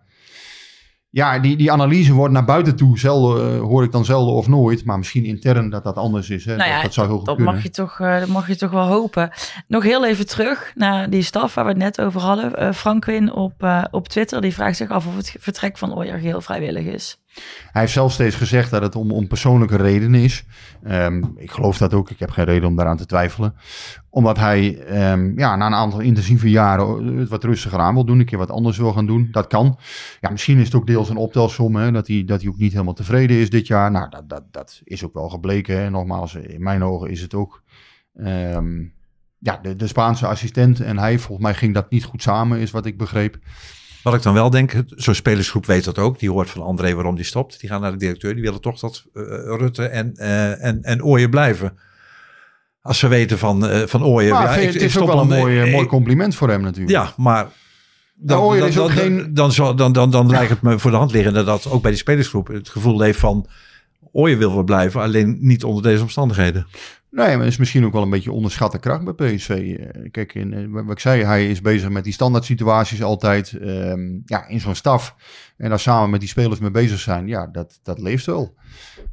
[1.11, 4.47] Ja, die, die analyse wordt naar buiten toe, zelden, eh, hoor ik dan zelden of
[4.47, 4.85] nooit.
[4.85, 6.45] Maar misschien intern dat dat anders is.
[6.45, 6.55] Hè?
[6.55, 7.53] Nou ja, dat, dat zou heel goed dat kunnen.
[7.53, 9.31] mag, je toch, eh, dat mag je toch wel hopen.
[9.67, 12.55] Nog heel even terug naar die staf waar we het net over hadden.
[12.55, 16.41] Eh Frankwin op, op Twitter, die vraagt zich af of het vertrek van Ooyer geheel
[16.41, 17.19] vrijwillig is.
[17.71, 20.45] Hij heeft zelf steeds gezegd dat het om, om persoonlijke redenen is.
[20.83, 22.09] Ehm, ik geloof dat ook.
[22.09, 23.55] Ik heb geen reden om daaraan te twijfelen.
[24.09, 28.19] Omdat hij ehm, ja, na een aantal intensieve jaren het wat rustiger aan wil doen.
[28.19, 29.27] Een keer wat anders wil gaan doen.
[29.31, 29.77] Dat kan.
[30.19, 31.75] Ja, misschien is het ook deels een optelsom.
[31.75, 33.91] Hè, dat, hij, dat hij ook niet helemaal tevreden is dit jaar.
[33.91, 35.77] Nou, dat, dat, dat is ook wel gebleken.
[35.81, 35.89] Hè.
[35.89, 37.63] Nogmaals, in mijn ogen is het ook...
[38.15, 38.83] ehm,
[39.39, 42.71] ja, de, de Spaanse assistent en hij, volgens mij ging dat niet goed samen, is
[42.71, 43.37] wat ik begreep.
[44.03, 46.19] Wat ik dan wel denk, zo'n spelersgroep weet dat ook.
[46.19, 47.59] Die hoort van André waarom die stopt.
[47.59, 48.33] Die gaan naar de directeur.
[48.33, 51.77] Die willen toch dat eh, Rutte en, eh en, en Ooyen blijven.
[52.81, 54.29] Als ze weten van, eh van Ooyen.
[54.31, 56.61] Maar ja, vind je- ik- het is ook wel een mooi, mooi compliment voor hem
[56.61, 56.91] natuurlijk.
[56.97, 57.47] Ja, maar
[58.15, 61.43] dan, dan, dan, geen- dan, dan, dan, dan lijkt het me voor de hand liggende
[61.43, 63.47] dat ook bij die spelersgroep het gevoel heeft van
[64.11, 66.67] Ooyen wil wel blijven, alleen niet onder deze omstandigheden.
[67.11, 69.49] Nee, maar is misschien ook wel een beetje onderschatte kracht bij PSV.
[69.49, 73.53] Eh, Kijk, eh, wat ik zei, hij is bezig met die standaard situaties altijd.
[73.53, 75.15] ehm, ja, in zo'n staf.
[75.57, 77.27] En daar samen met die spelers mee bezig zijn.
[77.27, 78.55] Ja, dat, dat leeft wel.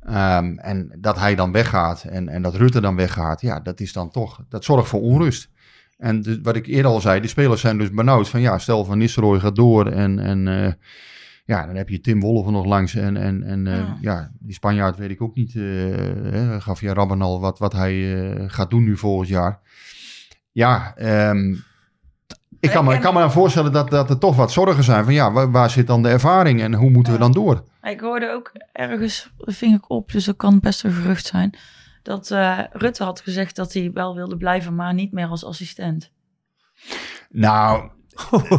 [0.02, 3.40] Ehm, en dat hij dan weggaat en, en dat Rutte dan weggaat.
[3.40, 5.50] Ja, dat is dan toch, dat zorgt voor onrust.
[5.98, 8.98] En wat ik eerder al zei, de spelers zijn dus benauwd van ja, stel van
[8.98, 10.72] Nistelrooy gaat door en, en eh,
[11.46, 13.96] ja, dan heb je Tim Wolven nog langs en, en, en eh, Ja.
[14.00, 18.24] ja, die Spanjaard weet ik ook niet, hè, gaf je Rabban al wat, wat hij
[18.24, 19.60] eh, gaat doen nu volgend jaar.
[20.52, 21.54] Ja, ehm,
[22.60, 25.04] ik kan me, ik kan me dan voorstellen dat, dat er toch wat zorgen zijn
[25.04, 27.64] van ja, waar, waar zit dan de ervaring en hoe moeten we dan door?
[27.82, 31.58] Ik hoorde ook ergens, ving ik op, dus dat kan best een gerucht zijn,
[32.02, 32.28] dat
[32.72, 36.10] Rutte had gezegd dat hij wel wilde blijven, maar niet meer als assistent.
[37.30, 37.90] Nou,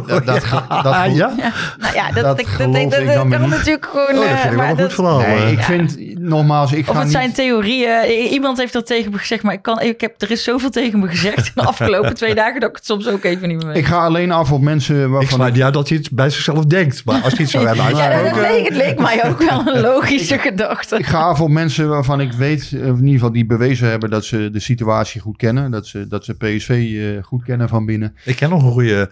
[0.06, 0.26] dat, dat,
[0.84, 1.10] dat ja?
[1.14, 1.32] Ja,
[1.78, 4.08] nou ja, dat, Dat dat, dat, geloof dat, dat ik dan natuurlijk gewoon...
[4.08, 5.18] Oh, dat eh, vind ik wel goed dat- verhaal.
[5.18, 5.52] Nee, eh.
[5.52, 7.12] ik vind nogmaals, ik Of ga het niet...
[7.12, 8.04] zijn theorieën.
[8.30, 10.98] Iemand heeft dat tegen me gezegd, maar ik kan, ik heb, er is zoveel tegen
[10.98, 13.66] me gezegd in de afgelopen twee dagen dat ik het soms ook even niet meer
[13.66, 13.76] weet.
[13.76, 16.30] Ik ga alleen af op mensen Ik waarvan sluit niet uit dat hij het bij
[16.30, 17.04] zichzelf denkt.
[17.04, 19.80] Maar als hij het zou hebben ja, dat leek, het leek mij ook wel een
[19.80, 20.96] logische gedachte.
[20.98, 24.10] Ik ga af op mensen waarvan ik weet, of in ieder geval die bewezen hebben
[24.10, 25.70] dat ze de situatie goed kennen.
[25.70, 28.16] Dat ze, dat ze PSV eh, goed kennen van binnen.
[28.24, 29.10] Ik ken nog een goede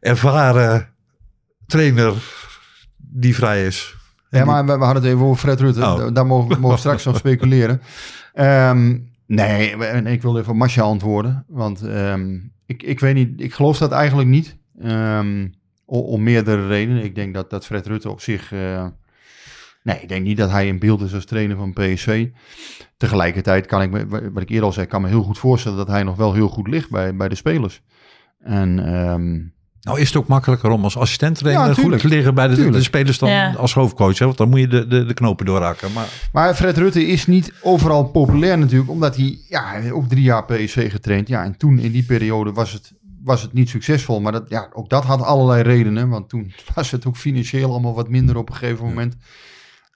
[0.00, 0.88] ervaren
[1.66, 2.14] trainer
[2.96, 3.96] die vrij is.
[4.30, 5.80] Ja, maar we, we hadden het even over Fred Rutte.
[5.80, 6.14] Oh.
[6.14, 7.80] Daar- mogen, mogen we straks nog speculeren.
[8.32, 11.44] Ehm, nee, en ik wil even op Masja antwoorden.
[11.48, 14.56] Want ehm, ik, ik weet niet, ik geloof dat eigenlijk niet.
[14.80, 15.48] Ehm,
[15.84, 17.04] om, om meerdere redenen.
[17.04, 18.52] Ik denk dat, dat Fred Rutte op zich...
[18.52, 18.86] eh,
[19.82, 22.28] nee, ik denk niet dat hij in beeld is als trainer van PSV.
[22.96, 25.88] Tegelijkertijd kan ik me, wat ik eerder al zei, kan me heel goed voorstellen dat
[25.88, 27.82] hij nog wel heel goed ligt bij, bij de spelers.
[28.38, 29.40] En ehm,
[29.80, 32.82] Nou is het ook makkelijker om als assistent Ja, trainer goed te liggen bij de,
[32.82, 33.52] spelers dan Ja.
[33.52, 34.18] als hoofdcoach.
[34.18, 34.24] Hè?
[34.24, 35.92] Want dan moet je de, de, de knopen doorhakken.
[35.92, 40.08] Maar Maar Fred Rutte is niet overal populair natuurlijk, omdat hij, ja, hij heeft ook
[40.08, 41.28] drie jaar PSV getraind.
[41.28, 44.20] Ja, en toen in die periode was het, was het niet succesvol.
[44.20, 47.94] Maar dat, ja, ook dat had allerlei redenen, want toen was het ook financieel allemaal
[47.94, 49.16] wat minder op een gegeven moment.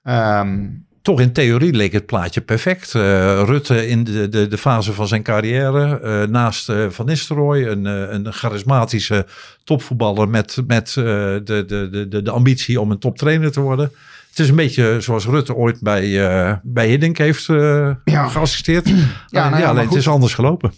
[0.03, 0.67] Ehm,
[1.05, 2.95] toch in theorie leek het plaatje perfect.
[2.95, 3.01] Eh,
[3.45, 5.99] Rutte in de, de, de fase van zijn carrière.
[5.99, 9.25] eh, naast eh, Van Nistelrooy, een, een charismatische
[9.63, 11.65] topvoetballer met, met de, de,
[12.09, 13.91] de, de, ambitie om een toptrainer te worden.
[14.29, 18.27] Het is een beetje zoals Rutte ooit bij, bij Hiddink heeft eh, Ja.
[18.27, 18.85] geassisteerd.
[18.85, 20.73] nou ja, ja, maar alleen het is anders gelopen.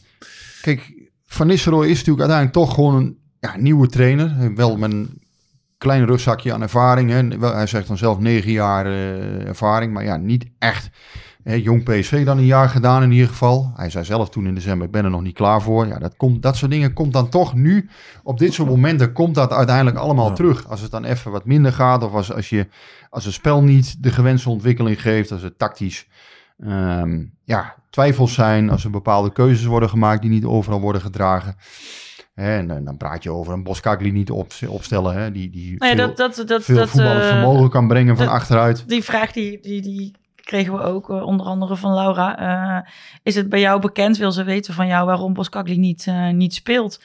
[0.61, 0.93] kijk,
[1.27, 4.53] Van Nistelrooy is natuurlijk uiteindelijk toch gewoon een ja, nieuwe trainer.
[4.55, 5.21] Wel met een
[5.77, 7.09] klein rugzakje aan ervaring.
[7.09, 7.47] Hè.
[7.53, 10.89] Hij zegt dan zelf negen jaar eh, ervaring, maar ja, niet echt.
[11.43, 13.71] Hè, jong PSV dan een jaar gedaan in ieder geval.
[13.75, 15.87] Hij zei zelf toen in december, ik ben er nog niet klaar voor.
[15.87, 17.89] Ja, dat, komt, dat soort dingen komt dan toch nu,
[18.23, 20.33] op dit soort momenten, komt dat uiteindelijk allemaal Ja.
[20.33, 20.67] terug.
[20.67, 22.67] Als het dan even wat minder gaat, of als, als, je,
[23.09, 26.07] als het spel niet de gewenste ontwikkeling geeft, als het tactisch
[26.63, 31.55] ehm, ja, twijfels zijn, als er bepaalde keuzes worden gemaakt die niet overal worden gedragen.
[32.37, 35.91] En dan- dan praat je over een Boskagli niet op, opstellen, hè, die, die Nou
[35.91, 38.83] ja, veel, dat, dat, dat, veel dat, eh, vermogen kan brengen van dat- achteruit.
[38.89, 42.37] Die vraag die, die, die kregen we ook eh, onder andere van Laura.
[42.83, 42.89] Eh,
[43.23, 46.53] is het bij jou bekend, wil ze weten van jou, waarom Boskagli niet, eh, niet
[46.53, 46.99] speelt?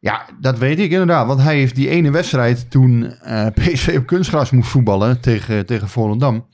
[0.00, 1.26] Ja, dat weet ik inderdaad.
[1.26, 5.88] Want hij heeft die ene wedstrijd toen eh PSV op kunstgras moest voetballen tegen, tegen
[5.88, 6.46] Volendam.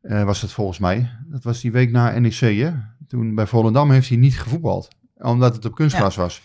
[0.00, 1.10] eh, was dat volgens mij.
[1.26, 2.70] Dat was die week na NEC, hè?
[3.08, 4.88] Toen bij Volendam heeft hij niet gevoetbald.
[5.18, 6.42] Omdat het op kunstgras was.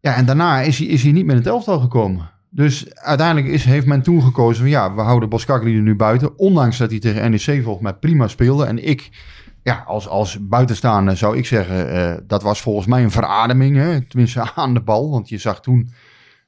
[0.00, 2.30] Ja, en daarna is hij, is hij niet met het elftal gekomen.
[2.50, 6.38] Dus uiteindelijk is, heeft men toen gekozen van ja, we houden Boskakli er nu buiten.
[6.38, 8.64] Ondanks dat hij tegen NEC volgens mij prima speelde.
[8.64, 9.10] En ik,
[9.62, 13.76] ja, als, als buitenstaander zou ik zeggen, eh, dat was volgens mij een verademing.
[13.76, 14.00] Hè?
[14.00, 15.10] Tenminste aan de bal.
[15.10, 15.90] Want je zag toen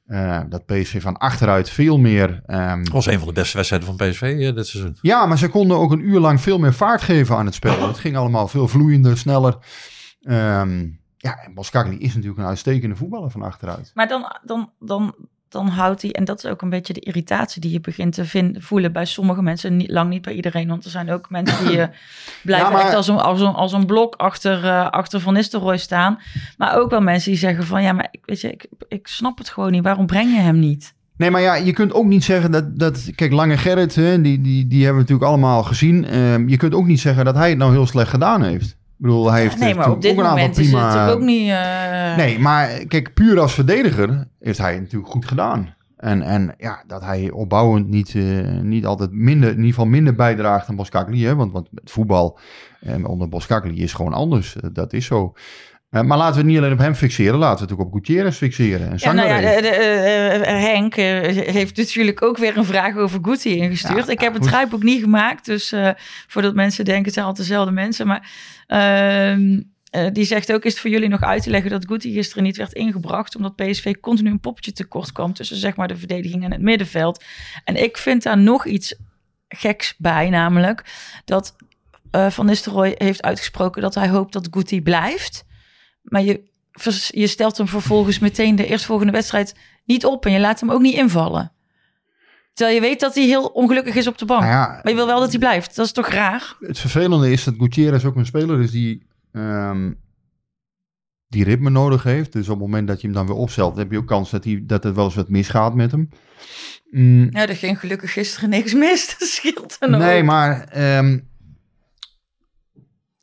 [0.05, 2.41] eh, dat PSV van achteruit veel meer...
[2.45, 4.97] ehm, Dat was een van de beste wedstrijden van PSV eh, dit seizoen.
[5.01, 7.87] ja, maar ze konden ook een uur lang veel meer vaart geven aan het spel.
[7.87, 9.57] Het ging allemaal veel vloeiender, sneller.
[10.21, 10.85] Ehm,
[11.23, 13.91] ja, en Boskakli is natuurlijk een uitstekende voetballer van achteruit.
[13.93, 15.15] Maar dan, dan, dan
[15.53, 18.25] dan houdt hij, en dat is ook een beetje de irritatie die je begint te
[18.25, 21.67] vinden, voelen bij sommige mensen, niet, lang niet bij iedereen, want er zijn ook mensen
[21.67, 21.87] die eh,
[22.43, 25.33] blijven Ja, maar- echt als een, als, een, als een blok achter, eh, achter Van
[25.33, 26.19] Nistelrooy staan.
[26.57, 29.37] Maar ook wel mensen die zeggen van, ja, maar ik, weet je, ik, ik snap
[29.37, 29.83] het gewoon niet.
[29.83, 30.93] Waarom breng je hem niet?
[31.17, 32.79] Nee, maar ja, je kunt ook niet zeggen dat...
[32.79, 36.05] dat kijk, Lange Gerrit, hè, die, die, die hebben we natuurlijk allemaal gezien.
[36.05, 38.77] Ehm, je kunt ook niet zeggen dat hij het nou heel slecht gedaan heeft.
[39.03, 41.49] Ik bedoel, hij heeft nee, heeft maar op dit moment is het ook niet...
[41.49, 45.73] eh, Nee, maar kijk, puur als verdediger heeft hij het natuurlijk goed gedaan.
[45.97, 48.23] En, en ja, dat hij opbouwend niet, eh,
[48.61, 51.25] niet altijd minder, in ieder geval minder bijdraagt dan Boskakli.
[51.25, 51.35] Hè?
[51.35, 52.39] Want, want het voetbal
[52.79, 54.55] eh, onder Boskakli is gewoon anders.
[54.55, 55.33] Eh, dat is zo.
[55.93, 57.39] Eh, maar laten we het niet alleen op hem fixeren.
[57.39, 58.89] Laten we het ook op Gutierrez fixeren.
[58.89, 59.55] En Ja, nou ja, Sangaré.
[59.55, 61.05] de, de, eh, eh, Henk eh,
[61.53, 64.05] heeft natuurlijk ook weer een vraag over Guti ingestuurd.
[64.05, 65.89] Ja, ik heb het draaiboek niet gemaakt, dus eh,
[66.27, 68.07] voordat mensen denken het zijn altijd dezelfde mensen.
[68.07, 68.31] Maar
[68.67, 72.13] ehm, eh, die zegt ook, is het voor jullie nog uit te leggen dat Guti
[72.13, 75.97] gisteren niet werd ingebracht, omdat PSV continu een poppetje tekort kwam tussen zeg maar de
[75.97, 77.23] verdediging en het middenveld.
[77.63, 78.95] En ik vind daar nog iets
[79.47, 80.83] geks bij, namelijk
[81.25, 81.55] dat
[82.11, 85.45] eh, Van Nistelrooy heeft uitgesproken dat hij hoopt dat Guti blijft.
[86.13, 86.43] Maar je,
[87.07, 90.81] je stelt hem vervolgens meteen de eerstvolgende wedstrijd niet op en je laat hem ook
[90.81, 91.51] niet invallen.
[92.53, 94.41] Terwijl je weet dat hij heel ongelukkig is op de bank.
[94.41, 95.75] Nou ja, Maar je wil wel dat hij blijft.
[95.75, 96.55] Dat is toch raar?
[96.59, 99.91] het vervelende is dat Gutierrez ook een speler is die, ehm,
[101.27, 102.31] die ritme nodig heeft.
[102.33, 104.43] Dus op het moment dat je hem dan weer opstelt, heb je ook kans dat,
[104.43, 106.09] hij, dat er wel eens wat misgaat met hem.
[106.91, 109.07] Mm, Ja, er ging gelukkig gisteren niks mis.
[109.19, 110.25] Dat scheelt dan Nee, ook.
[110.25, 111.19] maar ehm,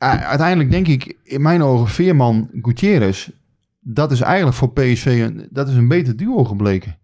[0.07, 3.29] uiteindelijk denk ik, in mijn ogen, Veerman, Gutierrez,
[3.79, 6.97] dat is eigenlijk voor PSV een, dat is een beter duo gebleken.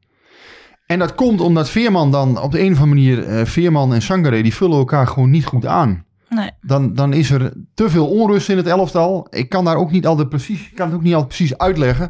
[0.85, 4.01] En dat komt omdat Veerman dan op de een of andere manier, eh, Veerman en
[4.01, 6.05] Sangaré, die vullen elkaar gewoon niet goed aan.
[6.29, 6.51] Nee.
[6.61, 9.27] Dan, dan is er te veel onrust in het elftal.
[9.29, 12.09] Ik kan daar ook niet altijd precies, ik kan het ook niet altijd precies uitleggen.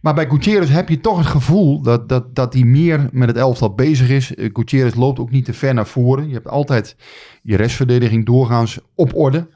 [0.00, 3.36] Maar bij Gutierrez heb je toch het gevoel dat, dat, dat hij meer met het
[3.36, 4.34] elftal bezig is.
[4.34, 6.28] Eh, Gutierrez loopt ook niet te ver naar voren.
[6.28, 6.96] Je hebt altijd
[7.42, 9.48] je restverdediging doorgaans op orde.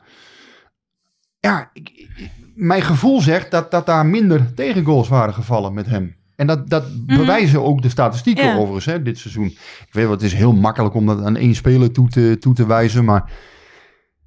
[1.46, 6.16] Ja, ik- ik- mijn gevoel zegt dat, dat daar minder tegengoals waren gevallen met hem.
[6.36, 8.54] En dat, dat bewijzen ook de statistieken Ja.
[8.56, 9.46] overigens hè, dit seizoen.
[9.46, 12.54] Ik weet wel, het is heel makkelijk om dat aan één speler toe te, toe
[12.54, 13.04] te wijzen.
[13.04, 13.30] Maar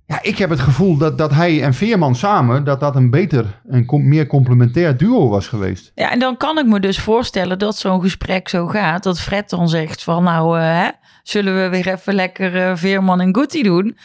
[0.05, 2.63] ja, ik heb het gevoel dat, dat hij en Veerman samen...
[2.63, 5.91] dat dat een beter en meer complementair duo was geweest.
[5.95, 9.03] Ja, en dan kan ik me dus voorstellen dat zo'n gesprek zo gaat.
[9.03, 10.89] Dat Fred dan zegt van nou, eh, hè,
[11.23, 13.97] zullen we weer even lekker eh, Veerman en Guti doen?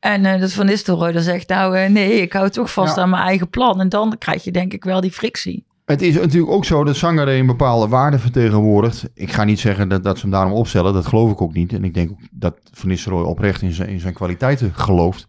[0.00, 3.02] En eh, dat Van Nistelrooy dan zegt nou eh, nee, ik hou toch vast Ja.
[3.02, 3.80] aan mijn eigen plan.
[3.80, 5.64] En dan krijg je denk ik wel die frictie.
[5.84, 9.08] Het is natuurlijk ook zo dat Sangaré een bepaalde waarde vertegenwoordigt.
[9.14, 10.92] Ik ga niet zeggen dat, dat ze hem daarom opstellen.
[10.92, 11.72] Dat geloof ik ook niet.
[11.72, 15.28] En ik denk ook dat Van Nistelrooy oprecht in zijn, in zijn kwaliteiten gelooft.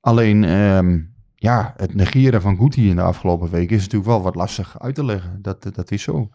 [0.00, 0.98] Alleen, ehm,
[1.36, 4.94] ja, het negeren van Guti in de afgelopen weken is natuurlijk wel wat lastig uit
[4.94, 5.38] te leggen.
[5.42, 6.30] Dat, dat, is zo.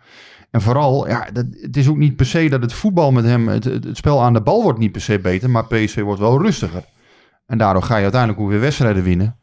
[0.51, 3.47] En vooral, ja, dat, het is ook niet per se dat het voetbal met hem,
[3.47, 6.19] het, het, het spel aan de bal wordt niet per se beter, maar PSV wordt
[6.19, 6.83] wel rustiger.
[7.47, 9.35] En daardoor ga je uiteindelijk ook weer wedstrijden winnen.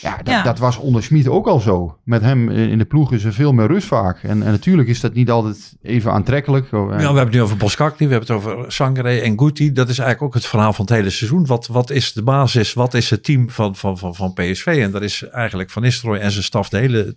[0.00, 0.42] Ja, dat, Ja.
[0.42, 1.96] dat was onder Smit ook al zo.
[2.04, 4.22] Met hem in de ploeg is er veel meer rust vaak.
[4.22, 6.72] En, en natuurlijk is dat niet altijd even aantrekkelijk.
[6.72, 9.72] Oh, Ja, we hebben het nu over Boskakli, we hebben het over Sangaré en Guti.
[9.72, 11.46] Dat is eigenlijk ook het verhaal van het hele seizoen.
[11.46, 14.66] Wat, wat is de basis, wat is het team van, van, van, van PSV?
[14.82, 17.16] En daar is eigenlijk Van Nistelrooy en zijn staf de hele,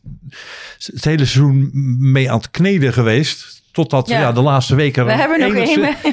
[0.77, 1.69] het hele seizoen
[2.11, 3.62] mee aan het kneden geweest.
[3.73, 4.19] Totdat Ja.
[4.19, 4.31] ja.
[4.31, 5.07] de laatste weken er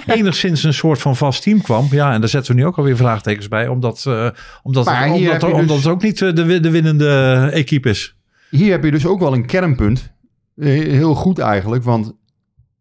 [0.17, 1.87] enigszins, een soort van vast team kwam.
[1.91, 3.69] Ja, en daar zetten we nu ook alweer vraagtekens bij.
[3.69, 4.29] Omdat, eh,
[4.63, 8.17] omdat, hier omdat, dus- het ook niet eh, de, de winnende equipe is.
[8.51, 10.13] Hier heb je dus ook wel een kernpunt.
[10.57, 12.13] Eh, Heel goed eigenlijk, want...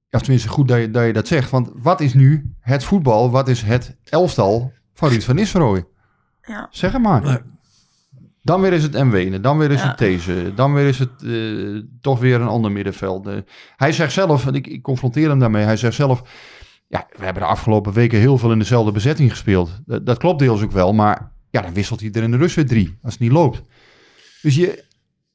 [0.10, 1.50] Ja, tenminste goed dat je, dat je dat zegt.
[1.50, 3.32] Want wat is nu het voetbal?
[3.32, 5.86] Wat is het elftal van Ruud van Nistelrooy?
[6.42, 6.68] Ja.
[6.72, 7.42] Zeg het maar.
[8.50, 9.88] Dan weer is het MW, dan weer is Ja.
[9.88, 13.28] het deze, dan weer is het eh, toch weer een ander middenveld.
[13.28, 13.34] Eh,
[13.76, 16.22] hij zegt zelf, en ik, ik confronteer hem daarmee, hij zegt zelf...
[16.88, 19.80] Ja, we hebben de afgelopen weken heel veel in dezelfde bezetting gespeeld.
[19.86, 22.56] Dat, dat klopt deels ook wel, maar ja, dan wisselt hij er in de rust
[22.56, 23.64] weer drie, als het niet loopt.
[24.42, 24.84] Dus je,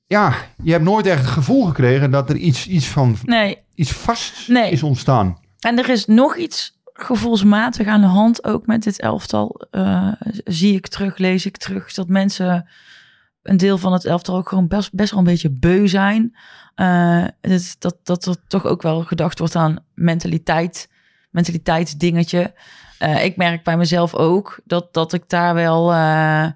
[0.07, 3.93] ja, je hebt nooit echt het gevoel gekregen dat er iets, iets van Nee, iets
[3.93, 4.71] vast Nee.
[4.71, 5.39] is ontstaan.
[5.61, 9.67] En er is nog iets gevoelsmatig aan de hand, ook met dit elftal.
[9.71, 10.13] eh,
[10.45, 12.69] zie ik terug, lees ik terug, dat mensen
[13.45, 16.37] een deel van het elftal ook gewoon best, best wel een beetje beu zijn.
[17.41, 20.91] Dus dat, dat er toch ook wel gedacht wordt aan mentaliteit,
[21.31, 22.53] mentaliteitsdingetje.
[22.99, 26.47] Eh, ik merk bij mezelf ook dat, dat ik daar wel, eh,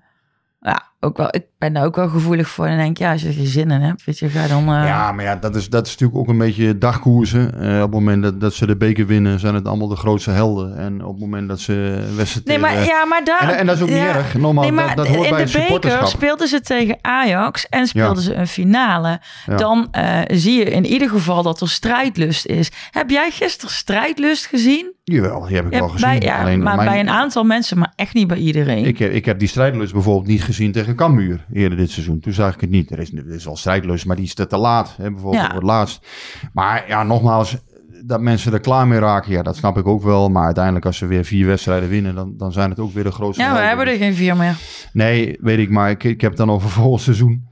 [0.61, 2.67] ja, ook wel, ben daar ook wel gevoelig voor.
[2.67, 4.61] En denk ja, als je er geen zin in hebt, weet je, ga dan...
[4.63, 7.61] eh, Ja, maar ja, dat is, dat is natuurlijk ook een beetje dagkoersen.
[7.61, 10.31] Eh, op het moment dat, dat ze de beker winnen, zijn het allemaal de grootste
[10.31, 10.77] helden.
[10.77, 13.41] En op het moment dat ze wedstrijden Nee, maar, ja, maar daar...
[13.51, 14.15] En, en dat is ook niet ja.
[14.17, 14.35] erg.
[14.35, 17.87] Normaal, Nee, maar dat, dat hoort in bij de beker speelden ze tegen Ajax en
[17.87, 18.29] speelden Ja.
[18.29, 19.21] ze een finale.
[19.47, 19.57] Ja.
[19.57, 22.71] Dan eh, zie je in ieder geval dat er strijdlust is.
[22.91, 24.97] Heb jij gisteren strijdlust gezien?
[25.05, 26.09] Jawel, die heb ik wel gezien.
[26.09, 28.85] bij, ja, Alleen maar mijn- bij een aantal mensen, maar echt niet bij iedereen.
[28.85, 32.21] Ik heb, ik heb die strijdlust bijvoorbeeld niet gezien tegen Cambuur eerder dit seizoen.
[32.21, 32.91] Toen zag ik het niet.
[32.91, 34.95] Er is, er is wel strijdlust, maar die is te, te laat.
[34.97, 35.49] Hè, bijvoorbeeld Ja.
[35.49, 36.07] voor het laatst.
[36.53, 37.57] Maar ja, nogmaals,
[38.05, 40.29] dat mensen er klaar mee raken, ja, dat snap ik ook wel.
[40.29, 43.13] Maar uiteindelijk als ze weer vier wedstrijden winnen, dan, dan zijn het ook weer de
[43.13, 44.57] grootste ja, we hebben er geen vier meer.
[44.93, 47.47] Nee, weet ik, maar ik, ik heb het dan over volgend seizoen.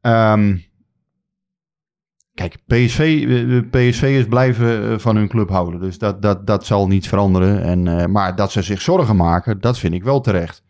[0.00, 0.56] Ehm,
[2.34, 5.80] kijk, PSV, eh, PSV is blijven eh, van hun club houden.
[5.80, 7.62] Dus dat, dat, dat zal niet veranderen.
[7.62, 10.62] En, eh, maar dat ze zich zorgen maken, dat vind ik wel terecht.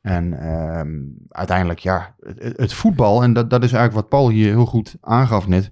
[0.00, 0.90] En ehm,
[1.28, 4.96] uiteindelijk, ja, het, het voetbal, en dat, dat is eigenlijk wat Paul hier heel goed
[5.00, 5.70] aangaf net.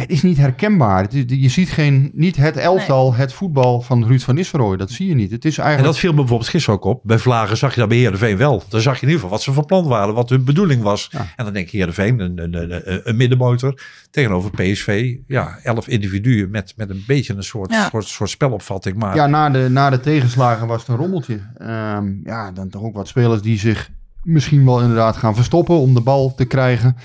[0.00, 1.06] Het is niet herkenbaar.
[1.26, 4.76] Je ziet geen, niet het elftal, het voetbal van Ruud van Nistelrooy.
[4.76, 5.30] Dat zie je niet.
[5.30, 5.92] Het is En eigenlijk...
[5.92, 7.00] dat viel me bijvoorbeeld gisteren ook op.
[7.04, 8.62] Bij Vlagen zag je dat bij Heerenveen wel.
[8.68, 11.08] Dan zag je in ieder geval wat ze van plan waren, wat hun bedoeling was.
[11.10, 11.26] Ja.
[11.36, 13.80] En dan denk je Heerenveen, een, een, een, een middenmotor.
[14.10, 17.88] Tegenover PSV, ja, elf individuen met, met een beetje een soort, Ja.
[17.88, 18.96] soort, soort spelopvatting.
[18.96, 21.40] Maar Ja, na de, na de tegenslagen was het een rommeltje.
[21.56, 23.90] Ehm, ja, dan toch ook wat spelers die zich
[24.22, 26.96] misschien wel inderdaad gaan verstoppen om de bal te krijgen.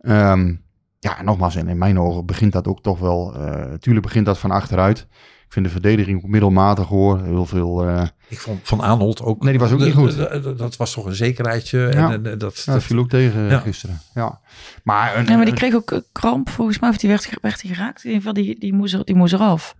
[0.00, 0.54] Ehm,
[0.98, 3.34] ja, nogmaals, en in mijn ogen begint dat ook toch wel...
[3.34, 5.06] eh tuurlijk begint dat van achteruit.
[5.46, 7.22] Ik vind de verdediging ook middelmatig hoor.
[7.22, 7.86] Heel veel...
[7.86, 9.42] eh, ik vond Van Aanholt ook...
[9.42, 10.16] Nee, die was ook niet goed.
[10.58, 11.78] Dat was toch een zekerheidje.
[11.78, 11.88] Ja.
[11.88, 13.58] En, en, dat, ja, dat dat, viel ook tegen Ja.
[13.58, 14.00] gisteren.
[14.14, 14.40] Ja.
[14.84, 16.90] Maar, een, Ja, maar die kreeg ook eh, kramp volgens mij.
[16.90, 18.04] Of die werd, werd die geraakt.
[18.04, 19.74] In ieder geval, die, die, moest er, die moest eraf.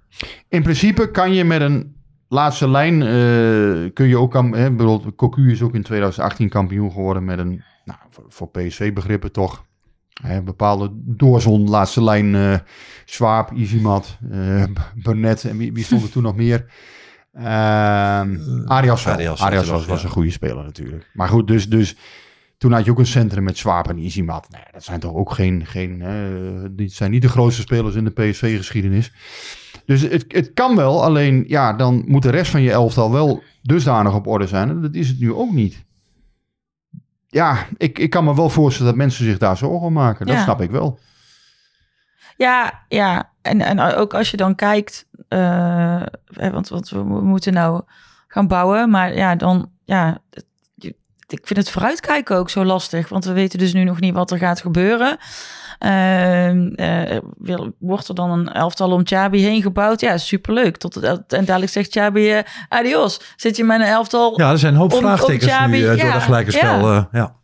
[0.48, 1.96] in principe kan je met een
[2.28, 3.02] laatste lijn...
[3.02, 4.32] eh, kun je ook...
[4.34, 7.62] Hè, bijvoorbeeld, Cocu is ook in 2018 kampioen geworden met een...
[7.84, 9.66] Nou, voor, voor PSV-begrippen toch...
[10.22, 12.58] Hè, bepaalde doorzon, laatste lijn, eh
[13.04, 16.66] Swaap, Izimat, eh Burnett en wie, wie stond er toen nog meer?
[17.32, 19.06] Ehm Arias.
[19.40, 21.10] Arias was, was een goede speler natuurlijk.
[21.12, 21.96] Maar goed, dus, dus
[22.58, 24.46] toen had je ook een centrum met Swaap en Izimat.
[24.50, 28.04] Nee, dat zijn toch ook geen, geen eh, die zijn niet de grootste spelers in
[28.04, 29.12] de PSV-geschiedenis.
[29.84, 33.42] Dus het, het kan wel, alleen ja, dan moet de rest van je elftal wel
[33.62, 34.68] dusdanig op orde zijn.
[34.68, 35.86] En dat is het nu ook niet.
[37.30, 40.26] Ja, ik, ik kan me wel voorstellen dat mensen zich daar zorgen om maken.
[40.26, 40.42] Dat Ja.
[40.42, 40.98] snap ik wel.
[42.36, 43.32] Ja, ja.
[43.42, 47.82] En, en ook als je dan kijkt, hè, want, want we mo- moeten nou
[48.28, 50.18] gaan bouwen, maar ja, dan, ja,
[51.28, 54.30] ik vind het vooruitkijken ook zo lastig, want we weten dus nu nog niet wat
[54.30, 55.16] er gaat gebeuren.
[55.78, 60.00] Ehm, eh, wil- wordt er dan een elftal om Chabi heen gebouwd?
[60.00, 60.76] Ja, superleuk.
[60.76, 63.20] Tot het, en dadelijk zegt Chabi, eh, adios.
[63.36, 64.40] Zit je met een elftal?
[64.40, 66.88] ja, er zijn een hoop Om- om vraagtekens nu eh, door ja, dat gelijke spel.
[66.90, 66.96] ja.
[66.96, 67.36] eh, ja.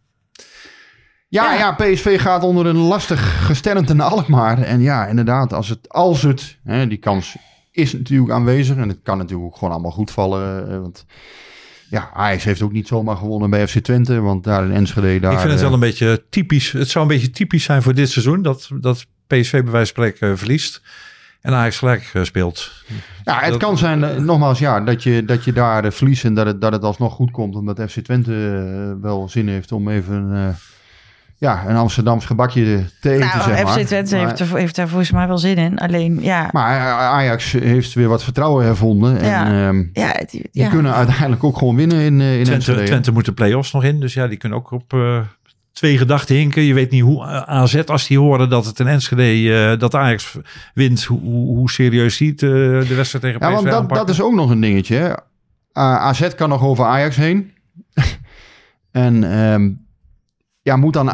[1.28, 1.58] Ja, Ja.
[1.58, 1.72] ja.
[1.72, 4.62] PSV gaat onder een lastig gesternte naar Alkmaar.
[4.62, 7.36] En ja, inderdaad, als het, als het hè, die kans
[7.70, 8.76] is natuurlijk aanwezig.
[8.76, 10.80] En het kan natuurlijk ook gewoon allemaal goed vallen.
[10.82, 11.04] want
[11.94, 14.20] ja, Ajax heeft ook niet zomaar gewonnen bij FC Twente.
[14.20, 15.20] Want daar in Enschede...
[15.20, 16.72] Daar, Ik vind het eh, wel een beetje typisch.
[16.72, 18.42] Het zou een beetje typisch zijn voor dit seizoen.
[18.42, 20.82] Dat, dat PSV bij wijze van spreken eh, verliest.
[21.40, 22.72] En Ajax gelijk eh, speelt.
[23.24, 26.46] Ja, het Dat- kan zijn, nogmaals, ja, dat je, dat je daar verliest en dat
[26.46, 27.54] het, dat het alsnog goed komt.
[27.54, 30.56] Omdat FC Twente wel zin heeft om even
[31.36, 33.78] ja, een Amsterdams gebakje te eten, Nou, zeg maar.
[33.78, 35.78] FC Twente heeft, er, heeft daar volgens mij wel zin in.
[35.78, 39.18] Alleen, ja, Maar Ajax heeft weer wat vertrouwen hervonden.
[39.18, 39.66] En Ja.
[39.68, 40.68] ehm, ja, die, die ja.
[40.68, 42.82] kunnen uiteindelijk ook gewoon winnen in, eh in Twente, Enschede.
[42.82, 44.00] Twente moet de play-offs nog in.
[44.00, 45.18] Dus ja, die kunnen ook op eh,
[45.72, 46.62] twee gedachten hinken.
[46.62, 49.94] Je weet niet hoe eh, AZ, als die horen dat het in Enschede, eh, dat
[49.94, 50.38] Ajax
[50.74, 54.06] wint, hoe, hoe, serieus ziet eh, de wedstrijd tegen PSV Ja, want dat, aanpakken.
[54.06, 54.96] dat is ook nog een dingetje.
[54.96, 55.08] hè.
[55.08, 55.16] Uh,
[55.96, 57.52] AZ kan nog over Ajax heen.
[58.90, 59.70] en ehm,
[60.64, 61.10] ja, moet dan...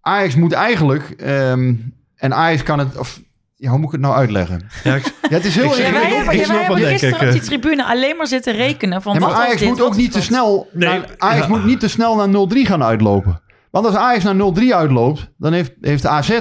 [0.00, 1.10] Ajax moet eigenlijk...
[1.10, 1.74] ehm,
[2.16, 2.96] en Ajax kan het...
[2.98, 3.20] Of,
[3.56, 4.60] ja, hoe moet ik het nou uitleggen?
[4.84, 7.26] Ja, ik- Ja, het is heel Ik Ja, wij ik- hebben, ik snap gisteren ik,
[7.26, 9.02] op die tribune alleen maar zitten rekenen.
[9.02, 10.68] Van Ja, maar Ajax dit, moet ook niet te snel...
[10.72, 11.48] Nee, naar- Ajax ja.
[11.48, 13.40] moet niet te snel naar 0-3 gaan uitlopen.
[13.70, 15.30] Want als Ajax naar 0-3 uitloopt...
[15.38, 16.38] dan heeft, heeft AZ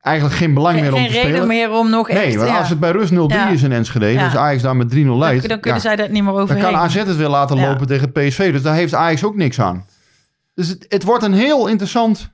[0.00, 1.46] eigenlijk geen belang Geen, meer om geen te reden spelen.
[1.48, 2.24] meer om nog echt...
[2.24, 2.58] Nee, want ja.
[2.58, 3.48] als het bij rust 0-3 Ja.
[3.48, 4.06] is in Enschede...
[4.06, 4.24] Ja.
[4.24, 5.48] dus Ajax daar met 3-0 dan, leidt...
[5.48, 6.62] dan kunnen ja, zij dat niet meer dan overheen.
[6.62, 7.68] kan AZ het weer laten Ja.
[7.68, 8.52] lopen tegen PSV.
[8.52, 9.86] Dus daar heeft Ajax ook niks aan.
[10.54, 12.32] Dus het, het wordt een heel interessant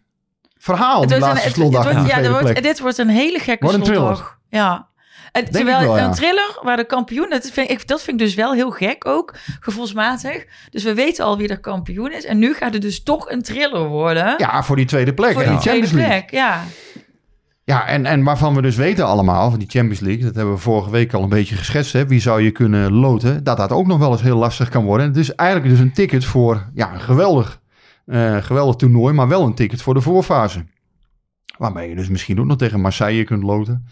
[0.59, 3.79] verhaal, Het wordt een- het- wordt- de ja, wordt- dit wordt een hele gekke Wordt
[3.79, 4.39] een slotdag.
[4.49, 4.65] thriller.
[4.67, 4.89] Ja.
[5.33, 6.05] En terwijl wel, ja.
[6.05, 9.07] een thriller waar de kampioen, dat vind, ik, dat vind ik dus wel heel gek
[9.07, 10.45] ook, gevoelsmatig.
[10.71, 12.25] Dus we weten al wie er kampioen is.
[12.25, 14.35] En nu gaat het dus toch een thriller worden.
[14.37, 15.33] Ja, voor die tweede plek.
[15.33, 16.17] voor en die Champions League.
[16.19, 16.31] plek.
[16.31, 16.63] Ja.
[17.65, 20.61] Ja, en, en waarvan we dus weten allemaal, van die Champions League, dat hebben we
[20.61, 23.87] vorige week al een beetje geschetst, hè, wie zou je kunnen loten, dat dat ook
[23.87, 25.07] nog wel eens heel lastig kan worden.
[25.07, 27.60] En het is eigenlijk dus een ticket voor ja, een geweldig
[28.11, 30.65] Eh, geweldig toernooi, maar wel een ticket voor de voorfase.
[31.59, 33.87] Waarmee je dus misschien ook nog tegen Marseille kunt loten.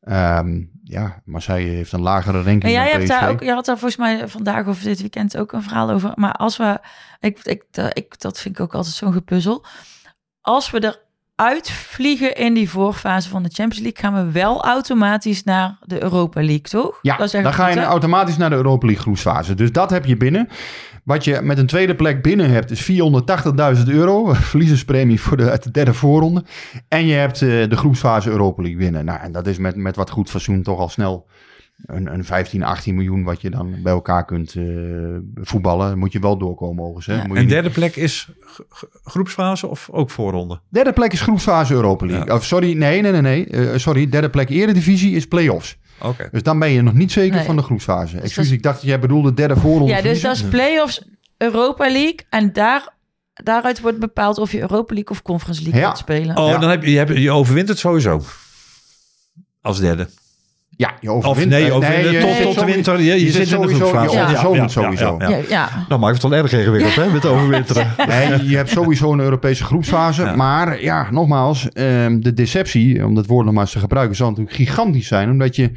[0.00, 3.64] Ehm, ja, Marseille heeft een lagere ranking Maar jij dan hebt daar ook, je had
[3.64, 6.12] daar volgens mij vandaag of dit weekend ook een verhaal over.
[6.14, 6.78] Maar als we,
[7.20, 9.64] ik, ik, dat- ik, dat vind ik ook altijd zo'n gepuzzel.
[10.40, 10.94] Als we
[11.36, 16.02] eruit vliegen in die voorfase van de Champions League, gaan we wel automatisch naar de
[16.02, 16.98] Europa League, toch?
[17.02, 17.84] Ja, Dat is dan ga je hè?
[17.84, 19.54] automatisch naar de Europa League groepsfase.
[19.54, 20.48] Dus dat heb je binnen.
[21.02, 24.32] Wat je met een tweede plek binnen hebt is 480.000 euro.
[24.34, 26.44] Verliezerspremie voor de, uit de derde voorronde.
[26.88, 29.04] En je hebt eh, de groepsfase Europa League winnen.
[29.04, 31.26] Nou, en dat is met, met wat goed fatsoen toch al snel
[31.86, 34.64] een, een 15, 18 miljoen wat je dan bij elkaar kunt eh,
[35.34, 35.98] voetballen.
[35.98, 37.06] Moet je wel doorkomen overigens.
[37.06, 37.16] Hè?
[37.16, 38.28] Moet je En niet- derde plek is
[39.04, 40.60] groepsfase of ook voorronde?
[40.68, 42.34] Derde plek is groepsfase Europa League.
[42.34, 43.46] Of sorry, nee, nee, nee, nee.
[43.46, 45.78] Eh, sorry, derde plek Eredivisie is play-offs.
[46.02, 46.28] Oké.
[46.32, 47.44] Dus dan ben je nog niet zeker Nee.
[47.44, 48.20] van de groepsfase.
[48.20, 49.92] Excuus, is- ik dacht dat jij bedoelde derde voorronde.
[49.92, 51.02] Ja, dus dat is play-offs
[51.36, 52.18] Europa League.
[52.30, 52.88] En daar,
[53.34, 55.86] daaruit wordt bepaald of je Europa League of Conference League Ja.
[55.88, 56.36] gaat spelen.
[56.36, 56.58] Oh, Ja.
[56.58, 58.22] dan heb je, je, hebt, je overwint het sowieso.
[59.60, 60.08] Als derde.
[60.76, 61.50] Ja, je Of overwint.
[61.50, 63.00] nee, overwint je tot, tot de winter.
[63.00, 64.10] Je, je, zit in de groepsfase.
[64.10, 64.24] Je Ja.
[64.24, 65.16] overzomert sowieso.
[65.18, 65.68] Ja, ja.
[65.88, 67.86] Dan maakt het wel erg ingewikkeld, hè, met overwinteren.
[68.08, 70.22] Nee, je hebt sowieso een Europese groepsfase.
[70.22, 70.36] Ja.
[70.36, 74.28] Maar ja, nogmaals, ehm, de deceptie, om dat woord nog maar eens te gebruiken, zal
[74.28, 75.30] natuurlijk gigantisch zijn.
[75.30, 75.70] Omdat je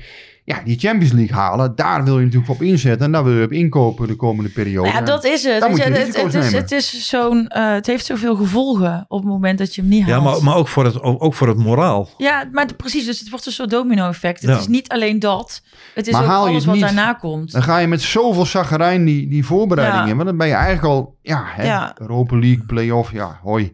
[0.45, 3.05] ja, die Champions League halen, daar wil je natuurlijk op inzetten.
[3.05, 4.87] En daar wil je op inkopen de komende periode.
[4.89, 5.67] Nou ja, dat is het.
[5.67, 9.75] Weet het, is, het, is zo'n, eh, het heeft zoveel gevolgen op het moment dat
[9.75, 10.23] je hem niet haalt.
[10.23, 12.09] Ja, maar, maar ook, voor het, ook ook voor het moraal.
[12.17, 13.05] Ja, maar precies.
[13.05, 14.41] Dus het wordt een soort domino-effect.
[14.41, 14.57] Het Ja.
[14.57, 15.61] is niet alleen dat.
[15.95, 17.51] Het is Maar ook haal je alles het wat niet, daarna komt.
[17.51, 20.09] Dan ga je met zoveel zaggerijn die, die voorbereiding Ja.
[20.09, 20.15] in.
[20.15, 21.95] Want dan ben je eigenlijk al, ja, hè, Ja.
[21.99, 23.73] Europa League, play-off, ja, hoi.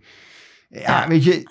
[0.69, 1.07] Ja, Ja.
[1.07, 1.43] weet je,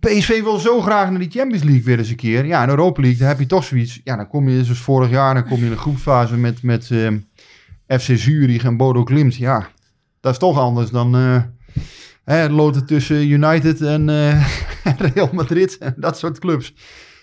[0.00, 2.46] PSV wil zo graag naar die Champions League weer eens een keer.
[2.46, 4.00] Ja, in Europa League, dan heb je toch zoiets.
[4.04, 6.90] Ja, dan kom je, zoals vorig jaar, dan kom je in een groepsfase met, met
[6.90, 7.18] ehm,
[8.00, 9.34] FC Zurich en Bodo Klimt.
[9.36, 9.68] Ja,
[10.20, 11.42] dat is toch anders dan eh
[12.24, 14.46] hè, loten tussen United en eh,
[15.14, 16.74] Real Madrid en dat soort clubs.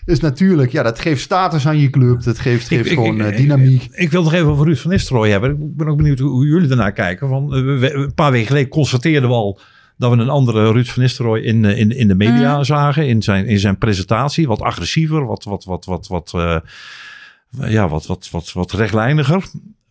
[0.06, 2.24] Dus natuurlijk, ja, dat geeft status aan je club.
[2.24, 3.88] Dat geeft, geeft Ik- gewoon ik- eh, ik- dynamiek.
[3.92, 5.52] Ik wil nog even over Ruud van Nistelrooy hebben.
[5.52, 7.28] Ik ben ook benieuwd hoe, jullie ernaar kijken.
[7.28, 9.60] Van, een paar weken geleden constateerden we al
[10.00, 12.64] dat we een andere Ruud van Nistelrooy in, eh, in, in de media Mm.
[12.64, 13.08] zagen.
[13.08, 14.48] In zijn, in zijn presentatie.
[14.48, 16.58] Wat agressiever, wat, wat, wat, wat, wat, eh,
[17.72, 19.44] ja, wat, wat, wat, wat rechtlijniger.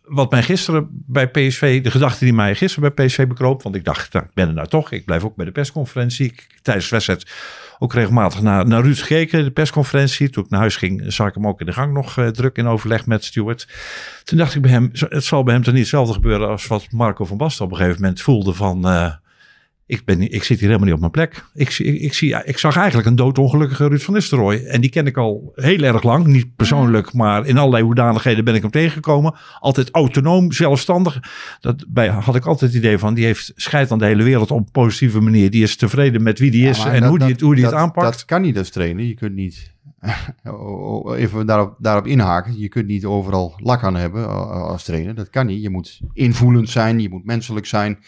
[0.03, 3.63] Wat mij gisteren bij PSV, de gedachte die mij gisteren bij PSV bekroop.
[3.63, 4.91] Want ik dacht, nou, ik ben er nou toch.
[4.91, 6.25] Ik blijf ook bij de persconferentie.
[6.25, 7.31] Ik, tijdens de wedstrijd
[7.79, 10.29] ook regelmatig naar, naar Ruud gekeken, de persconferentie.
[10.29, 12.57] Toen ik naar huis ging, zag ik hem ook in de gang nog eh, druk
[12.57, 13.67] in overleg met Stuart.
[14.23, 16.87] Toen dacht ik bij hem, het zal bij hem toch niet hetzelfde gebeuren als wat
[16.91, 18.85] Marco van Basten op een gegeven moment voelde van...
[19.89, 21.43] ik, ben, ik zit hier helemaal niet op mijn plek.
[21.53, 24.55] Ik, ik, ik, zie, ik zag eigenlijk een doodongelukkige Ruud van Nistelrooy.
[24.65, 26.25] En die ken ik al heel erg lang.
[26.25, 29.35] Niet persoonlijk, maar in allerlei hoedanigheden ben ik hem tegengekomen.
[29.59, 31.19] Altijd autonoom, zelfstandig.
[31.59, 34.51] Dat bij had ik altijd het idee van, die heeft scheid aan de hele wereld
[34.51, 35.49] op een positieve manier.
[35.49, 37.63] Die is tevreden met wie die is Ja, en dat- hoe die, het- hoe die
[37.63, 38.11] dat, het aanpakt.
[38.11, 39.05] Dat kan niet als trainer.
[39.05, 39.73] Je kunt niet,
[41.15, 45.15] even daarop, daarop inhaken, je kunt niet overal lak aan hebben eh, als trainer.
[45.15, 45.61] Dat kan niet.
[45.61, 47.99] Je moet invoelend zijn, je moet menselijk zijn.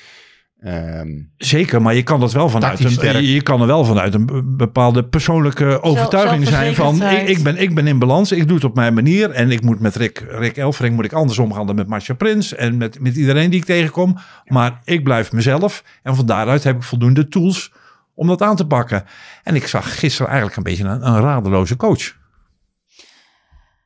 [0.62, 1.07] Ehm,
[1.38, 4.43] Zeker, maar je kan dat wel vanuit een, je kan er wel vanuit een be-
[4.43, 8.66] bepaalde persoonlijke overtuiging zijn van ik, ik, ben, ik ben in balans, ik doe het
[8.66, 11.76] op mijn manier en ik moet met Rick, Rick Elfring moet ik anders omgaan dan
[11.76, 14.18] met Marcia Prins en met, met iedereen die ik tegenkom.
[14.45, 17.72] Maar ik blijf mezelf en van daaruit heb ik voldoende tools
[18.14, 19.03] om dat aan te pakken.
[19.43, 22.20] En ik zag gisteren eigenlijk een beetje een, een radeloze coach.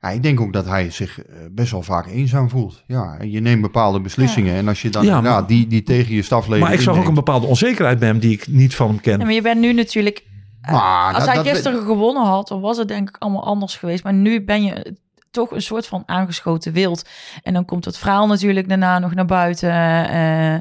[0.06, 2.84] Ja, ik denk ook dat hij zich eh, best wel vaak eenzaam voelt.
[2.88, 6.16] Ja, en je neemt bepaalde beslissingen en als je dan Ja, maar- die, die tegen
[6.16, 8.88] je stafleden Maar ik zag ook een bepaalde onzekerheid bij hem die ik niet van
[8.88, 9.18] hem ken.
[9.20, 10.24] Ja, maar je bent nu natuurlijk...
[10.62, 13.46] eh, Maar als dat- hij dat- gisteren gewonnen had, dan was het denk ik allemaal
[13.46, 14.04] anders geweest.
[14.04, 14.96] Maar nu ben je
[15.32, 17.10] toch een soort van aangeschoten wild.
[17.44, 19.70] En dan komt het verhaal natuurlijk daarna nog naar buiten.
[20.10, 20.56] eh.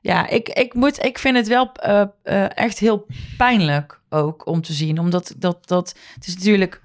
[0.00, 3.06] ja, ik, ik, moet, ik vind het wel eh, eh, echt heel
[3.36, 4.98] pijnlijk ook om te zien.
[4.98, 6.80] Omdat dat, dat, het is natuurlijk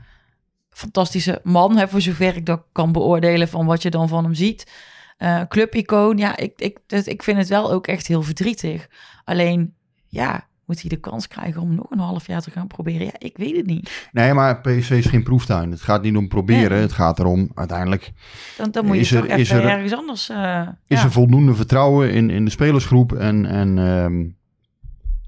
[0.74, 4.34] fantastische man, hè, voor zover ik dat kan beoordelen van wat je dan van hem
[4.34, 4.72] ziet.
[5.18, 8.88] Eh clubicoon, ja, ik, ik, ik vind het wel ook echt heel verdrietig.
[9.24, 9.74] Alleen,
[10.08, 13.06] ja, moet hij de kans krijgen om nog een half jaar te gaan proberen?
[13.06, 14.10] Ja, ik weet het niet.
[14.12, 15.72] Nee, maar PSV is geen proeftuin.
[15.72, 16.72] Het gaat niet om proberen.
[16.72, 16.82] Nee.
[16.82, 18.12] Het gaat erom uiteindelijk
[18.58, 20.30] Dan, dan moet je Is toch er- even is er- ergens anders...
[20.30, 21.04] eh, is ja.
[21.06, 24.24] er voldoende vertrouwen in, in de spelersgroep en, en, ehm,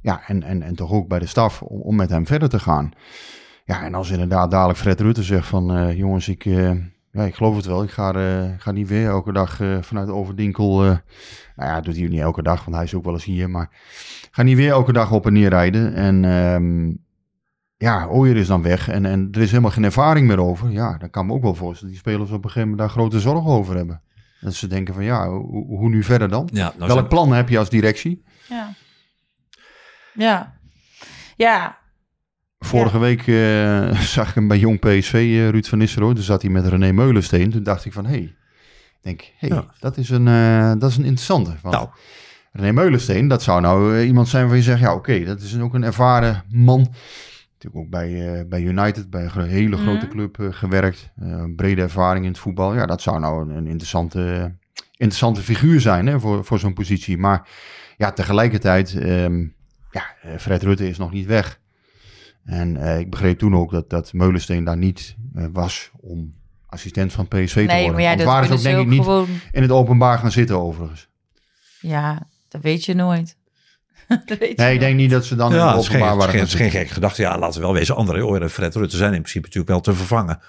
[0.02, 2.60] ja, en, en, en toch ook bij de staf om, om met hem verder te
[2.60, 2.92] gaan.
[3.66, 6.72] Ja, en als inderdaad dadelijk Fred Rutte zegt van eh, jongens, ik, eh,
[7.12, 7.84] ja, ik geloof het wel.
[7.84, 10.84] Ik ga, eh, ga niet weer elke dag eh, vanuit Overdinkel.
[10.84, 10.98] eh
[11.56, 13.50] nou ja, doet hij niet elke dag, want hij is ook wel eens hier.
[13.50, 13.70] Maar
[14.32, 15.94] ga niet weer elke dag op en neer rijden.
[15.94, 16.94] En ehm,
[17.78, 20.72] ja, Ooyer is dan weg en, en er is helemaal geen ervaring meer over.
[20.72, 22.98] Ja, dan kan me ook wel voorstellen dat die spelers op een gegeven moment daar
[22.98, 24.02] grote zorgen over hebben.
[24.42, 26.50] Dat ze denken van ja, hoe, hoe nu verder dan?
[26.54, 28.24] Ja, nou Welk zijn- plan heb je als directie?
[28.50, 28.70] Ja.
[30.14, 30.58] Ja.
[31.36, 31.78] Ja.
[32.66, 36.14] Vorige week eh, zag ik hem bij Jong PSV, eh, Ruud van Nistelrooy.
[36.14, 37.52] Toen zat hij met René Meulensteen.
[37.52, 38.36] Toen dacht ik van, hé, hey, ik
[39.02, 39.66] denk, hey, Ja.
[39.80, 41.56] dat, is een, eh, dat is een interessante.
[41.62, 41.90] Want Nou.
[42.52, 45.74] René Meulensteen, dat zou nou iemand zijn waarvan je zegt, ja oké, dat is ook
[45.74, 46.80] een ervaren man.
[47.54, 50.10] Natuurlijk ook bij, eh, bij United, bij een hele grote Mhm.
[50.16, 51.10] club gewerkt.
[51.16, 52.76] Eh, een brede ervaring in het voetbal.
[52.76, 54.56] Ja, dat zou nou een, een interessante,
[54.92, 57.18] interessante figuur zijn hè, voor, voor zo'n positie.
[57.18, 57.48] Maar
[57.98, 59.46] ja, tegelijkertijd, ehm,
[59.92, 60.04] ja,
[60.40, 61.60] Fred Rutte is nog niet weg.
[62.46, 66.34] En eh, ik begreep toen ook dat, dat Meulensteen daar niet eh, was om
[66.66, 67.92] assistent van PSV te worden.
[67.92, 69.28] maar ja, Want dat waren ze ook denk ook ik niet gewoon...
[69.52, 71.08] in het openbaar gaan zitten overigens.
[71.80, 73.38] Ja, dat weet je nooit.
[74.26, 75.96] dat weet je Nee, ik denk niet dat ze dan in Ja, het het geen,
[75.96, 77.22] openbaar waren het is geen gekke gedachte.
[77.22, 77.96] Ja, laten we wel wezen.
[77.96, 80.40] André Ooyer en Fred Rutte zijn in principe natuurlijk wel te vervangen.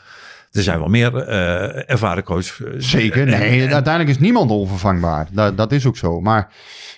[0.53, 2.61] Er zijn wel meer eh, ervaren coaches.
[2.77, 5.29] Zeker, en- nee, en- uiteindelijk is niemand onvervangbaar.
[5.33, 6.21] Dat, dat is ook zo.
[6.21, 6.53] Maar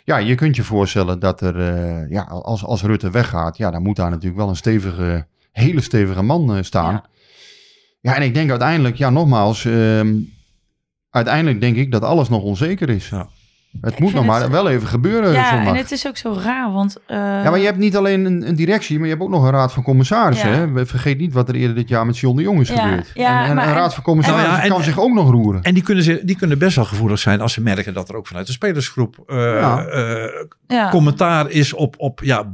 [0.09, 3.83] ja, je kunt je voorstellen dat er, eh, ja, als, als Rutte weggaat, ja, dan
[3.83, 6.93] moet daar natuurlijk wel een stevige, hele stevige man eh, staan.
[6.93, 7.05] Ja.
[8.01, 8.15] Ja.
[8.15, 10.17] en ik denk uiteindelijk, ja, nogmaals, ehm,
[11.11, 13.09] uiteindelijk denk ik dat alles nog onzeker is.
[13.09, 13.29] Ja.
[13.81, 15.73] Het Ik moet nog maar het- wel even gebeuren Ja, zondag.
[15.75, 16.97] en het is ook zo raar, want...
[17.07, 19.45] eh, Ja, maar je hebt niet alleen een, een directie, maar je hebt ook nog
[19.45, 20.49] een raad van commissarissen.
[20.51, 20.55] Ja.
[20.55, 20.73] Hè?
[20.73, 23.11] We- Vergeet niet wat er eerder dit jaar met John de Jong is Ja, gebeurd.
[23.14, 25.62] ja, en en maar- een raad van commissarissen en- kan zich ook nog roeren.
[25.62, 28.16] En die kunnen, ze, die kunnen best wel gevoelig zijn als ze merken dat er
[28.16, 29.85] ook vanuit de spelersgroep eh, Ja.
[29.85, 30.25] eh,
[30.66, 30.91] ja.
[30.91, 32.45] commentaar is op, op ja,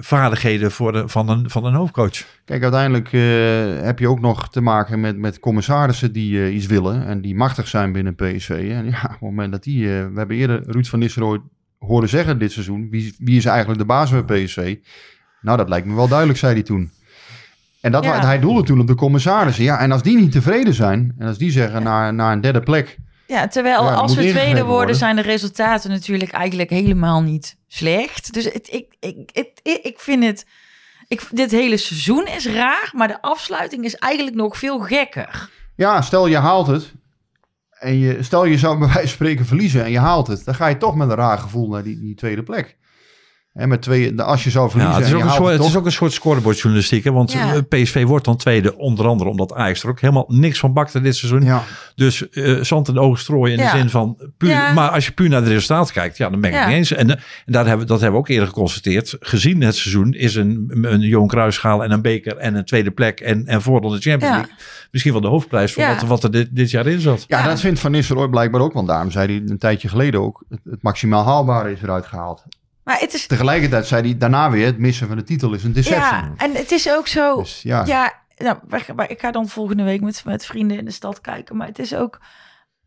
[0.00, 2.24] basisvaardigheden voor de, van, een, van een hoofdcoach.
[2.44, 3.20] Kijk, uiteindelijk eh,
[3.84, 7.34] heb je ook nog te maken met, met commissarissen die eh, iets willen en die
[7.34, 8.50] machtig zijn binnen PSV.
[8.50, 11.40] En ja, op het moment dat die, eh, we hebben eerder Ruud van Nistelrooy
[11.78, 14.76] horen zeggen dit seizoen, wie, wie is eigenlijk de baas bij PSV?
[15.40, 16.90] Nou, dat lijkt me wel duidelijk, zei hij toen.
[17.80, 18.24] En dat, Ja.
[18.26, 19.64] hij doelde toen op de commissarissen.
[19.64, 22.60] Ja, en als die niet tevreden zijn en als die zeggen naar, naar een derde
[22.60, 22.98] plek,
[23.30, 27.56] Ja, terwijl Ja, er als we tweede worden, zijn de resultaten natuurlijk eigenlijk helemaal niet
[27.66, 28.32] slecht.
[28.32, 30.46] Dus het, ik, ik, het, ik, ik vind het.
[31.08, 35.50] Ik, dit hele seizoen is raar, maar de afsluiting is eigenlijk nog veel gekker.
[35.76, 36.92] Ja, stel je haalt het.
[37.70, 40.44] En je, stel je zou bij wijze van spreken verliezen en je haalt het.
[40.44, 42.76] Dan ga je toch met een raar gevoel naar die, die tweede plek.
[43.52, 45.34] En met twee, de- als je zou Ja, verliezen het, is en ook je een
[45.34, 45.80] soort, het het is toch.
[45.80, 47.04] ook een soort scorebordjournalistiek.
[47.04, 47.12] Hè?
[47.12, 47.54] Want Ja.
[47.54, 51.00] eh, PSV wordt dan tweede, onder andere omdat Ajax er ook helemaal niks van bakte
[51.00, 51.42] dit seizoen.
[51.42, 51.62] Ja,
[51.94, 53.72] Dus eh zand in de ogen strooien in Ja.
[53.72, 54.16] de zin van...
[54.36, 54.72] Puur, Ja.
[54.72, 56.60] Maar als je puur naar de resultaten kijkt, ja, dan ben ik Ja.
[56.62, 56.92] het niet eens.
[56.92, 59.16] En, eh, en daar hebben, dat hebben we ook eerder geconstateerd.
[59.20, 63.20] Gezien het seizoen is een, een Johan Cruijffschaal en een beker en een tweede plek
[63.20, 64.40] en, en voorronde Champions Ja.
[64.40, 64.54] League.
[64.90, 65.94] Misschien wel de hoofdprijs voor Ja.
[65.94, 67.24] wat, wat er dit, dit jaar in zat.
[67.28, 67.44] ja, Ja.
[67.48, 68.72] dat vindt Van Nistelrooy blijkbaar ook.
[68.72, 70.44] Want daarom zei hij een tijdje geleden ook...
[70.48, 72.44] het, het maximaal haalbare is eruit gehaald.
[72.84, 73.26] Maar het is.
[73.26, 74.66] Tegelijkertijd zei hij daarna weer...
[74.66, 76.00] het missen van de titel is een deceptie.
[76.00, 77.36] Ja, en het is ook zo.
[77.36, 78.58] Dus ja, Ja, nou,
[79.06, 81.56] ik ga dan volgende week met, met vrienden in de stad kijken.
[81.56, 82.20] Maar het is ook.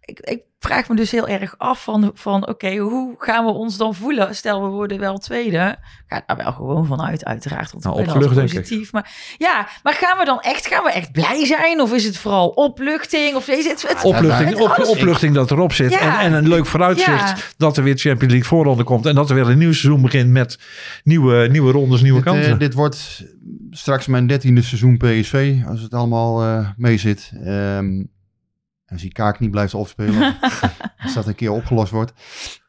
[0.05, 3.77] Ik, ik vraag me dus heel erg af van, van oké, hoe gaan we ons
[3.77, 4.35] dan voelen?
[4.35, 5.77] Stel, we worden wel tweede.
[5.79, 7.71] Ik ga daar wel gewoon vanuit, uiteraard.
[7.71, 8.91] Want Nou, opgelucht, positief.
[8.91, 11.81] Maar ja, maar gaan we dan echt, gaan we echt blij zijn?
[11.81, 13.35] Of is het vooral opluchting?
[13.35, 15.91] Of is het, het, Opluchting, het- op, opluchting dat erop zit.
[15.91, 15.99] Ja.
[15.99, 17.35] En, en een leuk vooruitzicht Ja.
[17.57, 19.05] dat er weer Champions League voorronde komt.
[19.05, 20.59] En dat er weer een nieuw seizoen begint met
[21.03, 22.59] nieuwe, nieuwe rondes, nieuwe dit, eh, kansen.
[22.59, 23.23] dit wordt
[23.71, 25.55] straks mijn dertiende seizoen PSV...
[25.67, 27.31] als het allemaal eh mee zit.
[27.43, 28.03] Ehm,
[28.93, 30.35] als die kaak niet blijft opspelen...
[31.03, 32.13] als dat een keer opgelost wordt.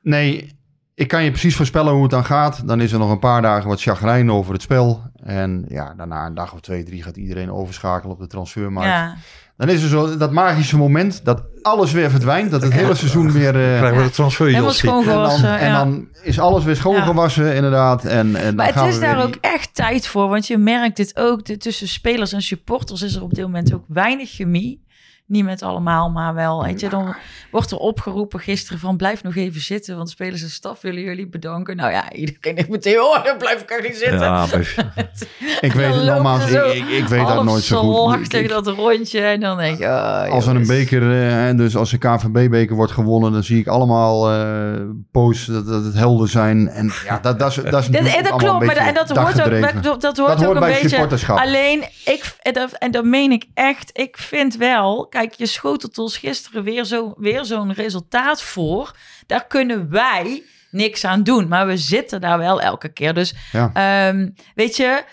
[0.03, 0.57] Nee,
[0.95, 2.63] ik kan je precies voorspellen hoe het dan gaat.
[2.69, 5.03] Dan is er nog een paar dagen wat chagrijn over het spel.
[5.23, 8.91] En ja, daarna een dag of twee, drie gaat iedereen overschakelen op de transfermarkt.
[8.91, 9.15] ja.
[9.57, 12.51] Dan is er zo dat magische moment dat alles weer verdwijnt.
[12.51, 13.47] Dat het hele seizoen weer...
[13.47, 18.05] eh, krijgen we de transfer en, dan, en dan is alles weer schoongewassen, inderdaad.
[18.05, 20.29] En, en Maar dan gaan het is we daar die- ook echt tijd voor.
[20.29, 21.45] Want je merkt dit ook.
[21.45, 24.84] de- tussen spelers en supporters is er op dit moment ook weinig chemie.
[25.27, 26.65] Niet met allemaal, maar wel.
[26.65, 27.15] Weet je, dan
[27.51, 29.97] wordt er opgeroepen gisteren van blijf nog even zitten.
[29.97, 31.77] Want spelers en staf willen jullie bedanken.
[31.77, 34.19] Nou ja, iedereen denkt meteen, oh, dan blijf ik niet zitten.
[34.21, 34.93] Ja, maar-
[35.61, 38.33] Ik weet het nogmaals, ik, ik, ik weet dat nooit zo goed.
[38.33, 39.21] Ik- dat rondje.
[39.21, 42.77] En dan denk je, oh, Als er een beker, eh, en dus als de KNVB-beker
[42.77, 44.81] wordt gewonnen, dan zie ik allemaal eh
[45.13, 46.69] posts dat, dat het helden zijn.
[46.69, 48.87] En ja, dat, dat is, dat is Dat, natuurlijk en dat klopt, een maar dat,
[48.87, 51.33] en dat hoort ook, dat, dat hoort Dat ook hoort een beetje.
[51.35, 55.99] Alleen, ik, en dat, en dat meen ik echt, ik vind wel, kijk, je schotelt
[55.99, 58.97] ons gisteren weer zo'n weer zo'n resultaat voor.
[59.27, 63.15] Daar kunnen wij niks aan doen, maar we zitten daar wel elke keer.
[63.15, 63.71] Dus Ja.
[63.75, 65.05] ehm, weet je,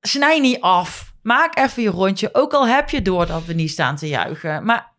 [0.00, 1.12] snij niet af.
[1.22, 4.64] Maak even je rondje, ook al heb je door dat we niet staan te juichen.
[4.64, 4.92] Maar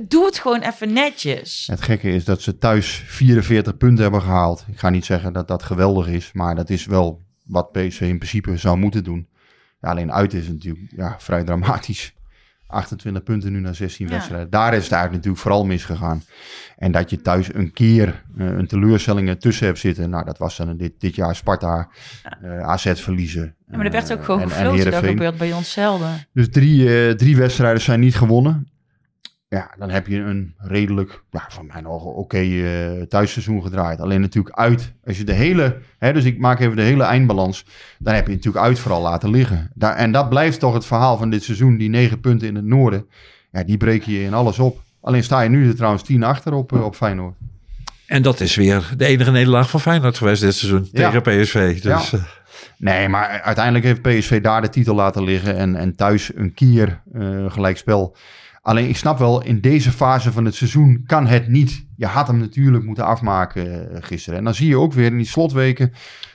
[0.00, 1.66] doe het gewoon even netjes.
[1.70, 4.64] Het gekke is dat ze thuis 44 punten hebben gehaald.
[4.68, 8.18] Ik ga niet zeggen dat dat geweldig is, maar dat is wel wat PSV in
[8.18, 9.28] principe zou moeten doen.
[9.80, 12.14] Ja, alleen uit is het natuurlijk ja, vrij dramatisch.
[12.74, 14.12] 28 punten nu na 16 Ja.
[14.12, 14.50] wedstrijden.
[14.50, 16.22] Daar is het eigenlijk natuurlijk vooral misgegaan.
[16.76, 20.10] En dat je thuis een keer eh, een teleurstelling ertussen hebt zitten.
[20.10, 21.88] Nou, dat was dan dit, dit jaar Sparta,
[22.42, 23.54] eh, AZ verliezen.
[23.70, 24.90] Ja, maar er werd ook eh, gewoon en- en gefloten.
[24.90, 26.26] Dat gebeurt bij ons zelden.
[26.32, 28.68] Dus drie, drie wedstrijden zijn niet gewonnen.
[29.54, 34.00] Ja, dan heb je een redelijk, ja, van mijn ogen, oké eh, thuisseizoen gedraaid.
[34.00, 34.92] Alleen natuurlijk uit.
[35.06, 37.64] Als je de hele, hè, dus ik maak even de hele eindbalans.
[37.98, 39.70] Dan heb je natuurlijk uit vooral laten liggen.
[39.74, 41.76] Daar, en dat blijft toch het verhaal van dit seizoen.
[41.76, 43.06] Die negen punten in het noorden.
[43.52, 44.80] Ja, die breek je in alles op.
[45.00, 47.34] Alleen sta je nu er trouwens tien achter op, eh, op Feyenoord.
[48.06, 51.10] En dat is weer de enige nederlaag van Feyenoord geweest dit seizoen Ja.
[51.10, 51.82] tegen PSV.
[51.82, 52.18] Dus, Ja.
[52.18, 52.24] eh,
[52.78, 55.56] Nee, maar uiteindelijk heeft PSV daar de titel laten liggen.
[55.56, 58.16] En, en thuis een kier eh gelijkspel.
[58.64, 61.86] Alleen ik snap wel, in deze fase van het seizoen kan het niet.
[61.96, 64.38] Je had hem natuurlijk moeten afmaken eh, gisteren.
[64.38, 65.92] En dan zie je ook weer in die slotweken,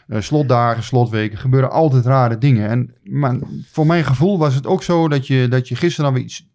[0.08, 2.70] eh, slotdagen, slotweken, gebeuren altijd rare dingen.
[2.70, 3.36] En maar
[3.72, 6.48] voor mijn gevoel was het ook zo dat je, dat je gisteren dan weer iets,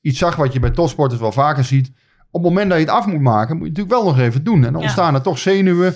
[0.00, 1.90] iets zag wat je bij topsporters wel vaker ziet.
[2.30, 4.26] Op het moment dat je het af moet maken, moet je het natuurlijk wel nog
[4.26, 4.56] even doen.
[4.64, 4.78] En dan Ja.
[4.80, 5.94] ontstaan er toch zenuwen.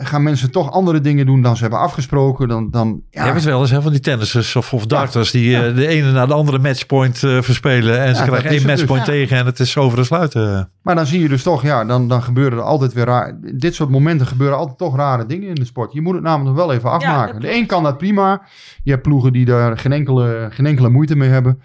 [0.00, 2.48] Gaan mensen toch andere dingen doen dan ze hebben afgesproken.
[2.48, 5.56] Dan, dan, Je hebt het wel eens hè, van die tennissers of, of darters die
[5.56, 8.00] eh, de ene na de andere matchpoint eh, verspelen.
[8.00, 9.14] En ze Ja, krijgen één het matchpoint dus.
[9.14, 10.70] tegen en het is over de sluiten.
[10.82, 13.38] Maar dan zie je dus toch, ja, dan, dan gebeuren er altijd weer raar.
[13.54, 15.92] Dit soort momenten gebeuren altijd toch rare dingen in de sport.
[15.92, 17.40] Je moet het namelijk nog wel even afmaken.
[17.40, 18.42] de een kan dat prima.
[18.82, 21.60] Je hebt ploegen die daar geen enkele, geen enkele moeite mee hebben.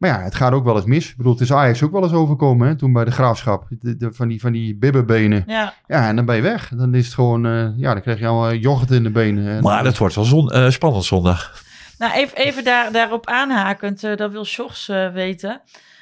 [0.00, 1.10] Maar ja, het gaat ook wel eens mis.
[1.10, 3.66] Ik bedoel, het is Ajax ook wel eens overkomen, hè, toen bij de graafschap.
[3.80, 5.44] De, de- van, die, van die bibberbenen.
[5.46, 6.68] Ja, Ja, en dan ben je weg.
[6.74, 9.48] Dan is het gewoon, eh, ja, dan krijg je al yoghurt in de benen.
[9.48, 11.62] En, Maar het wordt wel zon, eh, spannend zondag.
[11.98, 15.60] nou even, even daar, daarop aanhakend, eh, dat wil Sjors eh, weten.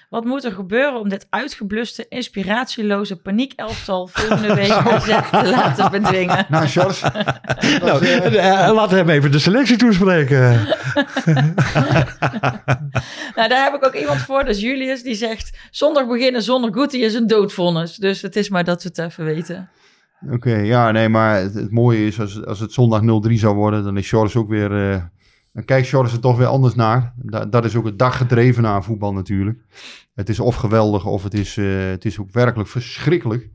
[0.08, 4.72] Wat moet er gebeuren om dit uitgebluste, inspiratieloze paniekelftal volgende week
[5.42, 6.46] te laten bedwingen?
[6.48, 7.02] Nou, Sjors.
[7.82, 10.60] Nou, eh, laten we hem even de selectie toespreken.
[13.34, 15.58] Nou, daar heb ik ook iemand voor, dat is Julius, die zegt...
[15.70, 17.96] zondag beginnen zonder Guti is een doodvonnis.
[17.96, 19.68] Dus het is maar dat we het even weten.
[20.30, 23.84] Oké, ja, nee, maar het, het mooie is als, als het zondag 0-3 zou worden,
[23.84, 24.90] dan is Sjors ook weer.
[24.90, 25.02] eh,
[25.58, 27.12] dan kijkt Sjors er toch weer anders naar.
[27.16, 29.58] Da- dat is ook het daggedreven aan voetbal natuurlijk.
[30.14, 33.48] Het is of geweldig of het is, eh, het is ook werkelijk verschrikkelijk.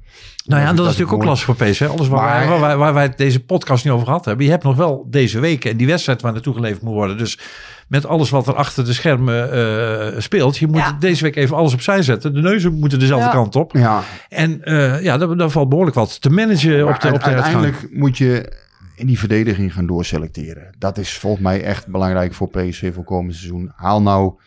[0.45, 1.87] Nou ja, en dat is natuurlijk ook lastig voor PSV.
[1.89, 4.45] Alles waar, Maar- wij, waar, wij- waar wij deze podcast niet over gehad hebben.
[4.45, 7.17] Je hebt nog wel deze week en die wedstrijd waar naartoe geleverd moet worden.
[7.17, 7.39] Dus
[7.87, 10.57] met alles wat er achter de schermen eh, speelt.
[10.57, 10.97] Je moet Ja.
[10.99, 12.33] deze week even alles opzij zetten.
[12.33, 13.31] De neuzen moeten dezelfde Ja.
[13.31, 13.71] kant op.
[13.75, 17.13] Ja, En eh, ja, daar, daar valt behoorlijk wat te managen maar op de, op
[17.13, 17.33] de uitgang.
[17.35, 18.51] uiteindelijk moet je
[18.95, 20.75] in die verdediging gaan doorselecteren.
[20.77, 23.71] Dat is volgens mij echt belangrijk voor PSV voor komend seizoen.
[23.75, 24.39] Haal nou,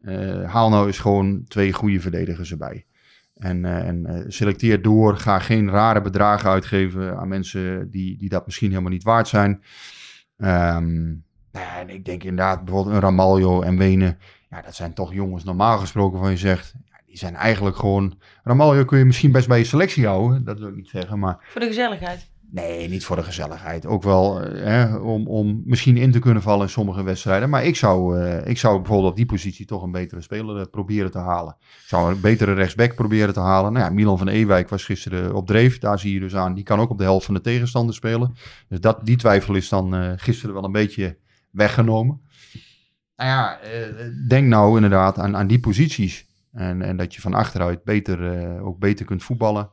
[0.00, 2.86] eh, haal nou eens gewoon twee goede verdedigers erbij.
[3.34, 5.16] En, eh, en eh, selecteer door.
[5.16, 9.62] Ga geen rare bedragen uitgeven aan mensen die, die dat misschien helemaal niet waard zijn.
[10.36, 11.04] Ehm,
[11.52, 14.18] nou en ik denk inderdaad bijvoorbeeld een Ramaljo en Wenen.
[14.50, 16.74] Ja, dat zijn toch jongens normaal gesproken van je zegt.
[16.84, 18.18] Ja, die zijn eigenlijk gewoon...
[18.42, 20.44] Ramaljo kun je misschien best bij je selectie houden.
[20.44, 21.38] Dat wil ik niet zeggen, maar...
[21.40, 22.30] Voor de gezelligheid.
[22.52, 23.86] Nee, niet voor de gezelligheid.
[23.86, 27.50] Ook wel eh, hè, om, om misschien in te kunnen vallen in sommige wedstrijden.
[27.50, 30.66] Maar ik zou, eh, ik zou bijvoorbeeld op die positie toch een betere speler eh,
[30.70, 31.56] proberen te halen.
[31.60, 33.72] Ik zou een betere rechtsback proberen te halen.
[33.72, 35.78] Nou ja, Milan van Ewijk was gisteren op dreef.
[35.78, 36.54] Daar zie je dus aan.
[36.54, 38.34] Die kan ook op de helft van de tegenstander spelen.
[38.68, 41.18] Dus dat, die twijfel is dan gisteren wel een beetje
[41.50, 42.20] weggenomen.
[43.16, 43.58] Nou ja,
[44.28, 46.26] denk nou inderdaad aan, aan die posities.
[46.52, 49.70] En, en dat je van achteruit beter, ook beter kunt voetballen.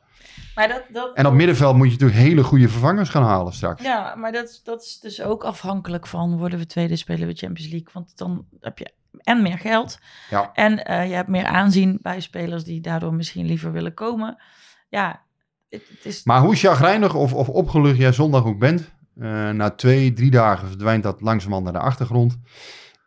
[0.60, 3.82] Maar dat, dat, En op middenveld moet je natuurlijk hele goede vervangers gaan halen straks.
[3.82, 7.70] Ja, maar dat, dat is dus ook afhankelijk van worden we tweede, spelen we Champions
[7.70, 7.88] League.
[7.92, 8.92] Want dan heb je
[9.22, 9.98] en meer geld
[10.30, 10.50] Ja.
[10.54, 14.42] en eh, je hebt meer aanzien bij spelers die daardoor misschien liever willen komen.
[14.88, 15.22] Ja,
[15.68, 16.24] het, het is...
[16.24, 20.68] Maar hoe chagrijnig of, of opgelucht jij zondag ook bent, eh, na twee, drie dagen
[20.68, 22.38] verdwijnt dat langzamerhand naar de achtergrond.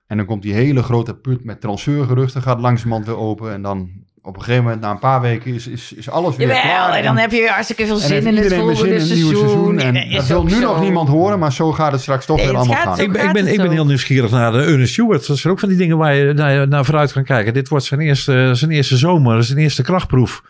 [0.08, 3.51] En dan komt die hele grote put met transfergeruchten, gaat langzamerhand weer open.
[3.51, 6.48] En dan op een gegeven moment, na een paar weken, is, is, is alles weer
[6.48, 6.94] Jawel, klaar.
[6.94, 9.80] en dan heb je weer hartstikke veel en zin in het volgende in seizoen.
[9.80, 10.60] En Nee, dat is wil nu zo.
[10.60, 13.00] nog niemand horen, maar zo gaat het straks toch Nee, weer allemaal gaan.
[13.00, 15.28] Ik ben, ik ben, ik heel nieuwsgierig naar de Ernest Stewart.
[15.28, 17.54] Dat zijn ook van die dingen waar je naar, naar vooruit kan kijken.
[17.54, 20.44] Dit wordt zijn eerste, zijn eerste zomer, zijn eerste krachtproef.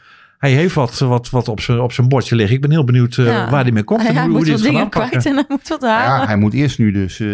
[0.43, 2.55] Hij heeft wat, wat, wat op, zijn, op zijn bordje liggen.
[2.55, 3.49] Ik ben heel benieuwd eh, Ja.
[3.49, 5.45] waar hij mee komt en hij hoe, hoe moet hij wat dingen kwijt en hij
[5.47, 6.19] moet wat halen.
[6.21, 7.27] Ja, hij moet eerst nu dus eh,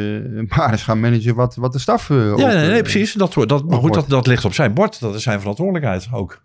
[0.58, 2.10] maar eens gaan managen wat, wat de staf...
[2.10, 3.14] eh, ook, Ja, nee, nee, precies.
[3.14, 5.00] Dat, wordt- dat, maar goed, dat, dat ligt op zijn bord.
[5.00, 6.42] Dat is zijn verantwoordelijkheid ook.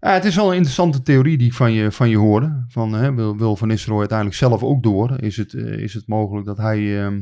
[0.00, 2.64] Ja, het is wel een interessante theorie die ik van je, van je hoorde.
[2.68, 5.22] Van, hè, wil, wil Van Nistelrooy uiteindelijk zelf ook door?
[5.22, 7.04] Is het, is het mogelijk dat hij...
[7.04, 7.20] ehm,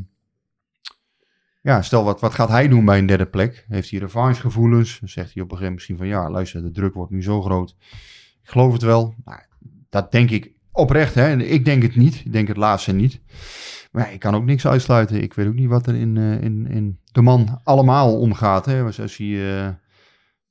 [1.62, 3.64] ja, stel, wat, wat gaat hij doen bij een derde plek?
[3.68, 4.98] Heeft hij revanchegevoelens?
[5.00, 6.06] Dan zegt hij op een gegeven moment misschien van...
[6.06, 7.74] Ja, luister, de druk wordt nu zo groot.
[8.44, 9.14] Ik geloof het wel.
[9.88, 11.14] Dat denk ik oprecht.
[11.14, 11.36] Hè?
[11.36, 12.22] Ik denk het niet.
[12.24, 13.20] Ik denk het laatste niet.
[13.92, 15.22] Maar ja, ik kan ook niks uitsluiten.
[15.22, 18.66] Ik weet ook niet wat er in, eh, in, in de man allemaal omgaat.
[18.66, 18.84] Hè?
[18.84, 19.26] Dus als hij...
[19.66, 19.68] eh,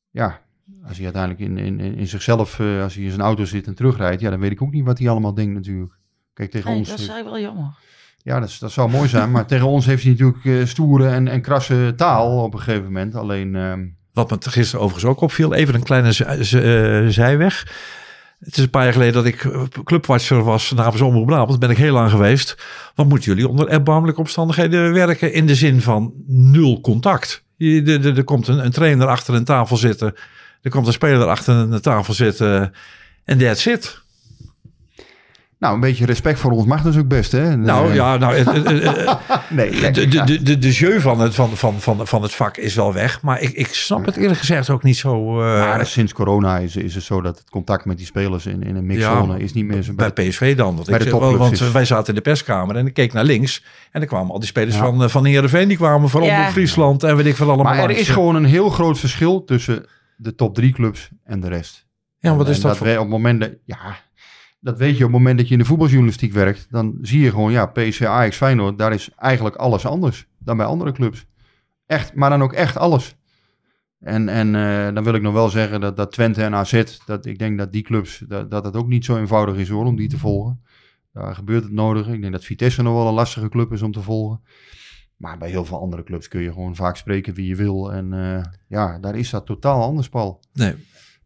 [0.10, 0.41] ja,
[0.88, 3.76] als hij uiteindelijk in, in, in zichzelf, eh, als hij in zijn auto zit en
[3.76, 5.94] terugrijdt, ja, dan weet ik ook niet wat hij allemaal denkt natuurlijk.
[6.34, 7.76] Kijk, tegen Nee, ons, dat is eigenlijk wel jammer.
[8.18, 11.94] ja, dat, zou mooi zijn, maar tegen ons heeft hij natuurlijk stoere en, en krasse
[11.96, 13.16] taal op een gegeven moment.
[13.16, 17.68] Alleen, ehm, Wat me gisteren overigens ook opviel, even een kleine eh, zijweg.
[18.39, 21.59] Het is een paar jaar geleden dat ik eh, clubwatcher was namens Omroep Brabant.
[21.59, 22.57] ben ik heel lang geweest.
[22.95, 25.34] Wat moeten jullie onder erbarmelijke omstandigheden werken?
[25.34, 27.43] In de zin van nul contact.
[27.57, 30.14] Er komt een, een trainer achter een tafel zitten.
[30.61, 32.74] Er komt een speler achter een tafel zitten.
[33.24, 34.03] En that's it.
[35.64, 37.55] Nou, een beetje respect voor ons mag dus ook best, hè?
[37.57, 39.18] Nou ja, nou, het, het- het-
[39.49, 42.57] nee, de, de, de, de, de jeu van het, van, van, van, van het vak
[42.57, 43.22] is wel weg.
[43.22, 45.41] Maar ik, ik snap het eerlijk gezegd ook niet zo.
[45.41, 48.64] eh, Maar sinds corona is, is het zo dat het contact met die spelers in,
[48.64, 50.76] in een mixzone is niet meer zo bij PSV dan.
[50.76, 52.93] Want, bij ik, de zeg, topclubs want is- wij zaten in de perskamer en ik
[52.93, 53.64] keek naar links.
[53.91, 54.82] En er kwamen al die spelers Ja.
[54.82, 55.68] van, eh, van Heerenveen.
[55.68, 56.51] Die kwamen van Ja.
[56.51, 57.66] Friesland en weet ik veel allemaal.
[57.66, 58.01] Maar er langs.
[58.01, 59.86] is gewoon een heel groot verschil tussen
[60.16, 61.86] de top drie clubs en de rest.
[62.20, 62.88] Ja, wat En- is en dat dat voor...
[62.88, 63.78] we- op het moment dat, ja,
[64.64, 67.30] dat weet je op het moment dat je in de voetbaljournalistiek werkt, dan zie je
[67.30, 71.26] gewoon, ja, PSV, Ajax, Feyenoord, daar is eigenlijk alles anders dan bij andere clubs.
[71.86, 73.16] Echt, maar dan ook echt alles.
[73.99, 77.26] En, en eh, dan wil ik nog wel zeggen dat, dat Twente en AZ, dat
[77.26, 79.95] ik denk dat die clubs, dat, dat het ook niet zo eenvoudig is hoor, om
[79.95, 80.61] die te volgen.
[81.14, 82.07] Daar gebeurt het nodig.
[82.07, 84.41] Ik denk dat Vitesse nog wel een lastige club is om te volgen.
[85.18, 87.93] Maar bij heel veel andere clubs kun je gewoon vaak spreken wie je wil.
[87.93, 90.39] En eh, ja, daar is dat totaal anders, Paul.
[90.53, 90.76] Nee.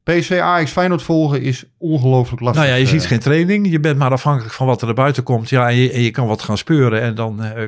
[0.07, 2.63] PSV Ajax Feyenoord volgen is ongelooflijk lastig.
[2.63, 3.07] Nou ja, je ziet eh.
[3.07, 3.69] geen training.
[3.71, 5.49] Je bent maar afhankelijk van wat er naar buiten komt.
[5.49, 7.01] Ja, en je, en je kan wat gaan speuren.
[7.01, 7.63] En dan eh,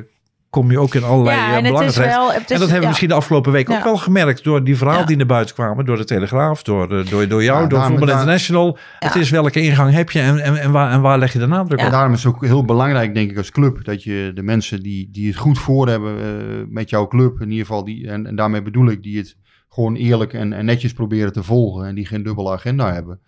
[0.50, 2.14] kom je ook in allerlei Ja, eh, en belangen terecht.
[2.14, 2.28] wel...
[2.30, 5.00] Is, en dat hebben we misschien de afgelopen week ook wel gemerkt door die verhalen
[5.00, 5.06] Ja.
[5.06, 5.84] die naar buiten kwamen.
[5.84, 8.78] Door de Telegraaf, door, eh, door, door jou, Ja, door Voetbal daar- International.
[8.98, 11.46] Het is welke ingang heb je en, en, en, waar, en waar leg je de
[11.46, 11.92] nadruk En op?
[11.92, 15.08] daarom is het ook heel belangrijk, denk ik, als club, dat je de mensen die,
[15.12, 16.24] die het goed voor hebben eh,
[16.68, 19.36] met jouw club, in ieder geval, die, en, en daarmee bedoel ik, die het
[19.72, 23.20] gewoon eerlijk en, en netjes proberen te volgen en die geen dubbele agenda hebben,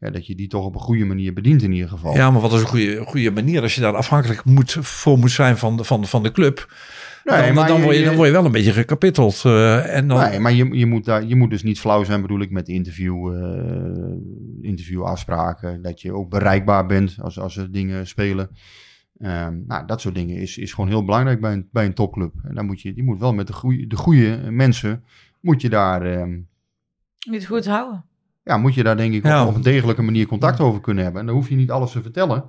[0.00, 2.14] ja, dat je die toch op een goede manier bedient in ieder geval.
[2.14, 5.30] Ja, maar wat is een goede, goede manier als je daar afhankelijk moet, voor moet
[5.30, 6.74] zijn van de, van, van de club.
[7.24, 9.42] Nee, dan, maar dan, word je, dan word je wel een beetje gekapitteld.
[9.44, 12.20] eh, en dan, Nee, maar je, je, moet daar, je moet dus niet flauw zijn,
[12.22, 14.14] bedoel ik, met interview, eh
[14.60, 15.82] interviewafspraken.
[15.82, 18.50] Dat je ook bereikbaar bent als, als er dingen spelen.
[19.18, 22.32] Ehm, nou, dat soort dingen is, is gewoon heel belangrijk bij een, bij een topclub.
[22.42, 25.04] En dan moet je, je moet wel met de goede, de goede mensen,
[25.46, 26.40] moet je daar, ehm,
[27.30, 28.04] Niet goed houden.
[28.42, 29.42] ja, moet je daar denk ik Ja.
[29.42, 31.20] op, op een degelijke manier contact over kunnen hebben.
[31.20, 32.48] En dan hoef je niet alles te vertellen.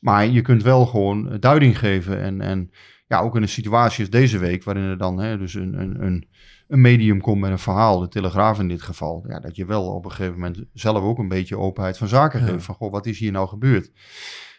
[0.00, 2.20] Maar je kunt wel gewoon eh, duiding geven.
[2.20, 2.70] En, en
[3.06, 6.04] ja, ook in een situatie als deze week, waarin er dan hè, dus een, een,
[6.04, 6.28] een,
[6.68, 9.24] een medium komt met een verhaal, de Telegraaf in dit geval.
[9.28, 12.40] Ja, dat je wel op een gegeven moment zelf ook een beetje openheid van zaken
[12.40, 12.46] Ja.
[12.46, 12.64] geeft.
[12.64, 13.90] Van, goh, wat is hier nou gebeurd?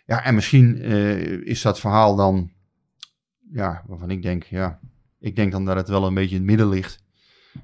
[0.05, 2.51] Ja, en misschien eh, is dat verhaal dan,
[3.51, 4.79] ja, waarvan ik denk, ja,
[5.19, 7.03] ik denk dan dat het wel een beetje in het midden ligt.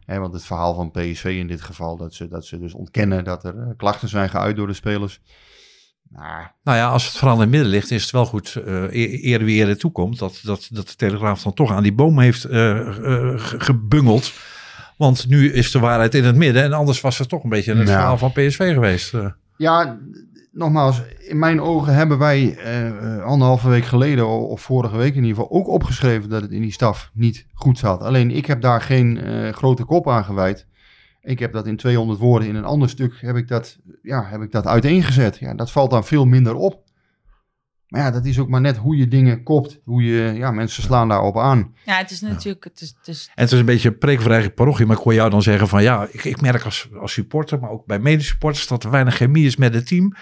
[0.06, 3.44] Want het verhaal van PSV in dit geval, dat ze, dat ze dus ontkennen dat
[3.44, 5.22] er eh, klachten zijn geuit door de spelers.
[6.10, 8.94] Nou, Nou ja, als het verhaal in het midden ligt, is het wel goed, eh
[8.94, 12.20] eer eer wie er toekomt, dat, dat, dat de Telegraaf dan toch aan die boom
[12.20, 12.52] heeft eh,
[12.94, 14.32] ge- gebungeld.
[14.98, 17.72] Want nu is de waarheid in het midden en anders was het toch een beetje
[17.76, 17.90] het Nou.
[17.98, 19.14] verhaal van PSV geweest.
[19.58, 20.00] Ja,
[20.52, 25.24] nogmaals, in mijn ogen hebben wij eh, eh, anderhalve week geleden, of vorige week in
[25.24, 28.02] ieder geval, ook opgeschreven dat het in die staf niet goed zat.
[28.02, 30.68] Alleen ik heb daar geen eh, grote kop aan gewijd.
[31.22, 34.42] Ik heb dat in 200 woorden in een ander stuk heb ik dat, ja, heb
[34.42, 35.38] ik dat uiteengezet.
[35.38, 36.84] Ja, dat valt dan veel minder op.
[37.92, 39.80] Maar ja, dat is ook maar net hoe je dingen kopt.
[39.84, 41.74] Hoe je, ja, mensen slaan daarop aan.
[41.86, 42.64] Ja, het is natuurlijk...
[42.64, 45.04] Het is, het is, En het is een beetje preek voor eigen parochie, maar ik
[45.04, 48.00] hoor jou dan zeggen van ja, ik, ik merk als, als supporter, maar ook bij
[48.00, 50.16] medesupporters, dat er weinig chemie is met het team.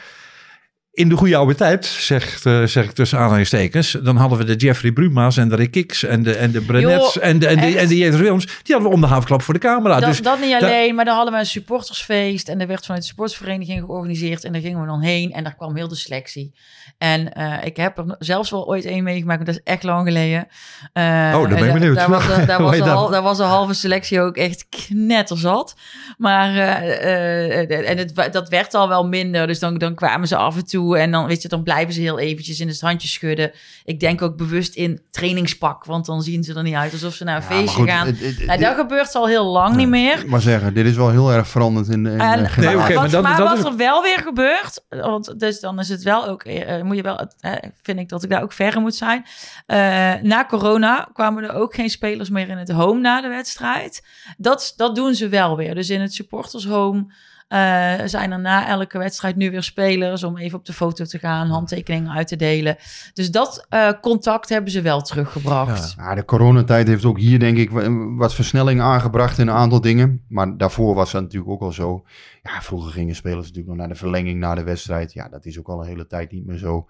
[1.00, 4.56] In de goede oude tijd, zegt, eh, zeg ik tussen aanhalingstekens, dan hadden we de
[4.56, 7.60] Jeffrey Bruma's en de Rick Kicks en de, en de Brennets Joh, en de, en
[7.60, 8.46] de, en de Jeter Wilms.
[8.46, 10.00] Die hadden we om de havenklap voor de camera.
[10.00, 12.50] dat, dus dat niet daar- alleen, maar dan hadden we een supportersfeest.
[12.50, 14.44] En er werd vanuit de sportsvereniging georganiseerd.
[14.44, 15.32] En daar gingen we dan heen.
[15.32, 16.54] En daar kwam heel de selectie.
[16.98, 19.38] En eh, ik heb er zelfs wel ooit één meegemaakt.
[19.38, 20.48] Maar dat is echt lang geleden.
[20.94, 21.96] Eh, Oh, dan ben ik en benieuwd.
[21.96, 25.76] Daar was, de- daar, was de, hal- daar was de halve selectie ook echt knetterzat.
[26.18, 29.48] Maar en het, dat werd al wel minder.
[29.48, 30.89] Dus dan, dan kwamen ze af en toe.
[30.98, 33.52] En dan, weet je, dan blijven ze heel eventjes in het handje schudden.
[33.84, 35.86] Ik denk ook bewust in trainingspak.
[35.86, 38.06] Want dan zien ze er niet uit alsof ze naar een Ja, feestje goed, gaan.
[38.08, 40.24] het- het- Nou, dit- dat gebeurt al heel lang niet meer.
[40.28, 42.42] Maar zeggen, dit is wel heel erg veranderd in de, in En.
[42.58, 45.60] Nee, oké, wat, maar dat- maar dat wat is- er wel weer gebeurt, want dus
[45.60, 48.42] dan is het wel ook, eh, moet je wel, eh, vind ik dat ik daar
[48.44, 49.26] ook verre moet zijn.
[49.66, 49.78] Eh,
[50.22, 54.06] na corona kwamen er ook geen spelers meer in het home na de wedstrijd.
[54.38, 55.76] Dat, dat doen ze wel weer.
[55.76, 57.06] Dus in het supporters home
[57.50, 61.18] Eh, zijn er na elke wedstrijd nu weer spelers om even op de foto te
[61.20, 62.76] gaan, handtekeningen uit te delen.
[63.14, 65.94] Dus dat eh, contact hebben ze wel teruggebracht.
[65.98, 69.82] Ja, de coronatijd heeft ook hier denk ik wa- wat versnelling aangebracht in een aantal
[69.82, 70.22] dingen.
[70.28, 72.04] Maar daarvoor was dat natuurlijk ook al zo.
[72.44, 75.14] Ja, vroeger gingen spelers natuurlijk nog naar de verlenging na de wedstrijd.
[75.14, 76.86] Ja, dat is ook al een hele tijd niet meer zo.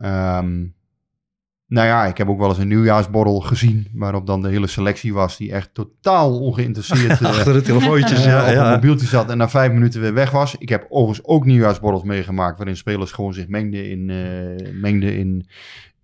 [0.00, 0.64] Ehm,
[1.70, 3.88] nou ja, ik heb ook wel eens een nieuwjaarsborrel gezien.
[3.92, 7.20] Waarop dan de hele selectie was die echt totaal ongeïnteresseerd...
[7.20, 8.50] eh, Achter de telefoontjes, eh, ja.
[8.50, 10.56] op een mobieltje zat en na vijf minuten weer weg was.
[10.58, 15.46] Ik heb overigens ook nieuwjaarsborrels meegemaakt waarin spelers gewoon zich mengden in, eh, mengden in,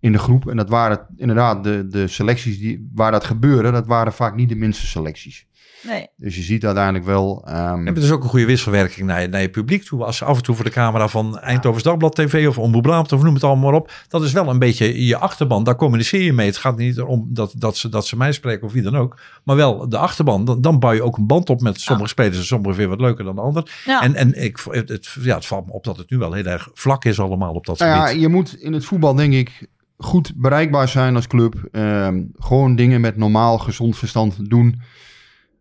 [0.01, 0.49] in de groep.
[0.49, 4.49] En dat waren inderdaad de, de selecties die, waar dat gebeurde, dat waren vaak niet
[4.49, 5.47] de minste selecties.
[5.87, 6.07] Nee.
[6.17, 7.43] Dus je ziet uiteindelijk wel...
[7.47, 10.05] ehm, En het is ook een goede wisselwerking naar je, naar je publiek toe.
[10.05, 13.13] Als ze af en toe voor de camera van Eindhovens Dagblad TV of Omroep Brabant
[13.13, 13.93] of noem het allemaal maar op.
[14.09, 15.65] Dat is wel een beetje je achterban.
[15.65, 16.47] Daar communiceer je mee.
[16.47, 19.19] Het gaat niet om dat, dat, ze, dat ze mij spreken of wie dan ook.
[19.45, 20.45] Maar wel de achterban.
[20.45, 22.39] Dan, dan bouw je ook een band op met sommige spelers.
[22.39, 23.71] En sommige weer wat leuker dan de ander.
[23.85, 24.03] Ja.
[24.03, 26.45] En, en ik, het, het, ja, het valt me op dat het nu wel heel
[26.45, 28.21] erg vlak is allemaal op dat Nou ja, gebied.
[28.23, 29.69] je moet in het voetbal denk ik
[29.99, 31.55] goed bereikbaar zijn als club.
[31.73, 34.81] Ehm, gewoon dingen met normaal gezond verstand doen.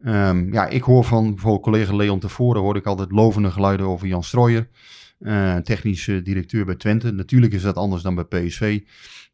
[0.05, 4.07] Ehm, ja, ik hoor van bijvoorbeeld collega Leon tevoren hoor ik altijd lovende geluiden over
[4.07, 4.67] Jan Strooijer.
[5.19, 7.11] eh, technisch directeur bij Twente.
[7.11, 8.79] Natuurlijk is dat anders dan bij PSV.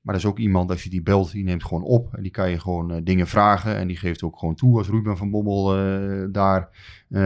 [0.02, 2.14] Maar dat is ook iemand, als je die belt, die neemt gewoon op.
[2.14, 3.76] En die kan je gewoon eh, dingen vragen.
[3.78, 6.70] En die geeft ook gewoon toe als Ruben van Bommel eh, daar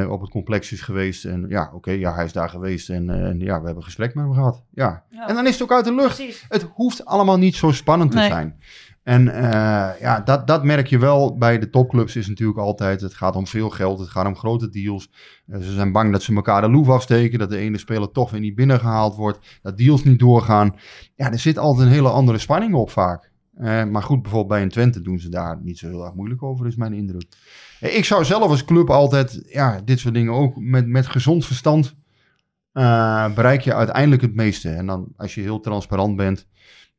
[0.10, 1.26] op het complex is geweest.
[1.26, 2.90] En ja, oké, ja, hij is daar geweest.
[2.90, 4.64] En, en ja, we hebben een gesprek met hem gehad.
[4.74, 5.04] Ja.
[5.10, 5.28] Ja.
[5.28, 6.16] En dan is het ook uit de lucht.
[6.16, 6.46] Precies.
[6.50, 8.28] Het hoeft allemaal niet zo spannend te Nee.
[8.30, 8.60] zijn.
[9.06, 13.14] En eh, ja, dat, dat merk je wel bij de topclubs is natuurlijk altijd, het
[13.14, 15.12] gaat om veel geld, het gaat om grote deals.
[15.48, 18.32] Eh, ze zijn bang dat ze elkaar de loef afsteken, dat de ene speler toch
[18.32, 20.76] weer niet binnengehaald wordt, dat deals niet doorgaan.
[21.16, 23.32] Ja, er zit altijd een hele andere spanning op vaak.
[23.56, 26.44] Eh, maar goed, bijvoorbeeld bij een Twente doen ze daar niet zo heel erg moeilijk
[26.44, 27.28] over, is mijn indruk.
[27.80, 31.96] Ik zou zelf als club altijd, ja, dit soort dingen ook met, met gezond verstand
[33.36, 34.70] bereik je uiteindelijk het meeste.
[34.70, 36.48] En dan als je heel transparant bent,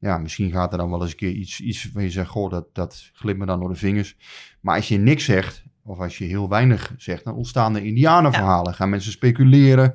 [0.06, 2.50] ja, misschien gaat er dan wel eens een keer iets, iets waar je zegt, goh,
[2.50, 4.16] dat, dat glipt me dan door de vingers.
[4.60, 8.74] Maar als je niks zegt, of als je heel weinig zegt, dan ontstaan er indianenverhalen.
[8.74, 9.94] Gaan mensen speculeren.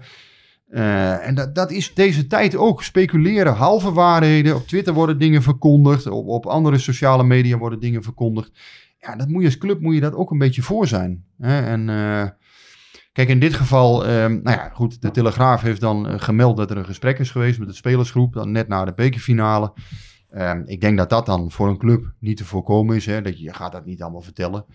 [0.68, 2.84] Eh, en dat, dat is deze tijd ook.
[2.84, 4.55] Speculeren, halve waarheden.
[4.55, 6.07] Op Twitter worden dingen verkondigd.
[6.07, 8.51] Op, op andere sociale media worden dingen verkondigd.
[8.99, 11.24] Ja, dat moet je als club moet je dat ook een beetje voor zijn.
[11.39, 11.62] Hè?
[11.62, 12.30] En eh,
[13.12, 16.72] kijk, in dit geval, ehm, nou ja, goed, de Telegraaf heeft dan eh, gemeld dat
[16.72, 19.74] er een gesprek is geweest met de spelersgroep, dan net na de bekerfinale.
[20.30, 23.05] Ehm, ik denk dat dat dan voor een club niet te voorkomen is.
[23.05, 23.22] Hè?
[23.22, 24.66] Dat je, je gaat dat niet allemaal vertellen.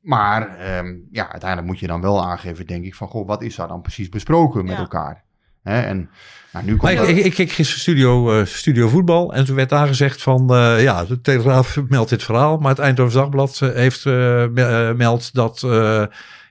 [0.00, 3.56] Maar ehm, ja, uiteindelijk moet je dan wel aangeven, denk ik, van goh, wat is
[3.56, 4.78] daar dan precies besproken met Ja.
[4.78, 5.24] elkaar?
[5.62, 5.80] Hè?
[5.80, 6.10] En
[6.52, 9.68] nou, nu komt ik, ik, ik keek gisteren studio, eh, studio voetbal en toen werd
[9.68, 14.06] daar gezegd van eh, ja, de Telegraaf meldt dit verhaal, maar het Eindhoven Dagblad heeft
[14.06, 15.60] eh, meldt dat,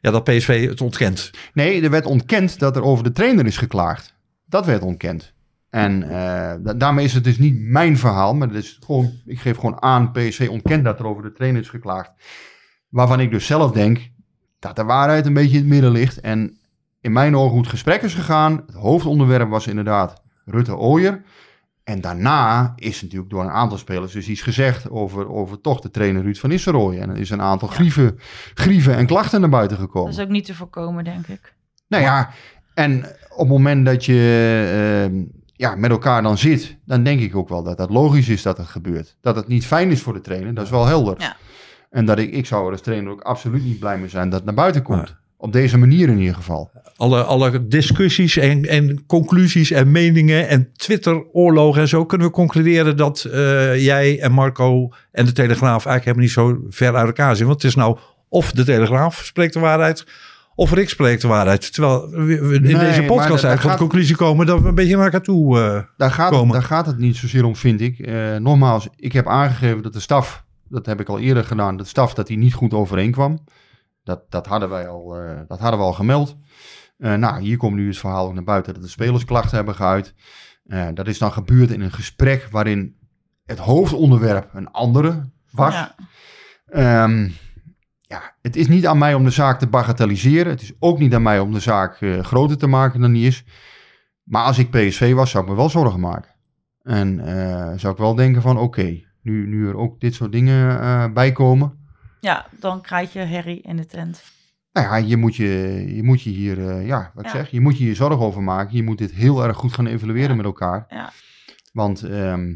[0.01, 1.31] ja, dat PSV het ontkent.
[1.53, 4.15] Nee, er werd ontkend dat er over de trainer is geklaagd.
[4.45, 5.33] Dat werd ontkend.
[5.69, 6.09] En eh,
[6.63, 9.81] da- daarmee is het dus niet mijn verhaal, maar het is gewoon, ik geef gewoon
[9.81, 12.11] aan, PSV ontkent dat er over de trainer is geklaagd.
[12.89, 14.09] Waarvan ik dus zelf denk
[14.59, 16.19] dat de waarheid een beetje in het midden ligt.
[16.19, 16.59] En
[17.01, 21.21] in mijn ogen hoe het gesprek is gegaan, het hoofdonderwerp was inderdaad Rutte Ooyer.
[21.87, 25.89] En daarna is natuurlijk door een aantal spelers dus iets gezegd over, over toch de
[25.89, 26.97] trainer Ruud van Nistelrooy.
[26.97, 28.19] En er is een aantal grieven,
[28.53, 30.09] grieven en klachten naar buiten gekomen.
[30.09, 31.53] Dat is ook niet te voorkomen, denk ik.
[31.87, 32.29] Nou ja,
[32.73, 35.23] en op het moment dat je ehm,
[35.53, 38.57] ja, met elkaar dan zit, dan denk ik ook wel dat dat logisch is dat
[38.57, 39.17] het gebeurt.
[39.21, 41.15] Dat het niet fijn is voor de trainer, dat is wel helder.
[41.17, 41.35] Ja.
[41.89, 44.37] En dat ik, ik zou er als trainer ook absoluut niet blij mee zijn dat
[44.37, 45.15] het naar buiten komt.
[45.37, 46.71] Op deze manier in ieder geval.
[46.97, 52.97] Alle, alle discussies en, en conclusies en meningen en Twitter-oorlogen en zo kunnen we concluderen
[52.97, 56.23] dat eh, jij en Marco en de Telegraaf eigenlijk helemaal
[56.55, 57.47] niet zo ver uit elkaar zijn.
[57.47, 57.97] Want het is nou
[58.29, 60.05] of de Telegraaf spreekt de waarheid
[60.55, 61.73] of Rick spreekt de waarheid.
[61.73, 64.95] Terwijl we, in Nee, deze podcast eigenlijk tot de conclusie komen dat we een beetje
[64.95, 65.59] naar elkaar toe...
[65.59, 66.53] eh, Daar gaat, Komen.
[66.53, 67.99] daar gaat het niet zozeer om, vind ik.
[67.99, 71.83] Eh, nogmaals, ik heb aangegeven dat de staf, dat heb ik al eerder gedaan, de
[71.85, 73.39] staf dat die niet goed overeenkwam.
[74.03, 75.15] Dat, dat, hadden, wij al,
[75.47, 76.35] dat hadden we al gemeld.
[76.97, 79.75] Eh, nou, hier komt nu het verhaal ook naar buiten dat de spelers klachten hebben
[79.75, 80.13] geuit.
[80.65, 82.95] Eh, dat is dan gebeurd in een gesprek waarin
[83.45, 85.73] het hoofdonderwerp een andere was.
[85.73, 85.95] Ja.
[86.65, 87.29] Ehm,
[88.01, 90.51] ja, het is niet aan mij om de zaak te bagatelliseren.
[90.51, 93.27] Het is ook niet aan mij om de zaak eh, groter te maken dan die
[93.27, 93.43] is.
[94.23, 96.35] Maar als ik PSV was, zou ik me wel zorgen maken.
[96.83, 97.21] En
[97.79, 101.87] zou ik wel denken van oké, nu, nu er ook dit soort dingen bij komen.
[102.19, 104.23] ja, dan krijg je herrie in de tent.
[104.77, 107.61] Nou ja, je moet je, je, moet je hier, eh, ja, wat ik zeg, je
[107.61, 108.75] moet je hier zorgen over maken.
[108.75, 110.35] Je moet dit heel erg goed gaan evalueren Ja.
[110.35, 110.85] met elkaar.
[110.89, 111.11] Ja.
[111.73, 112.53] Want ehm,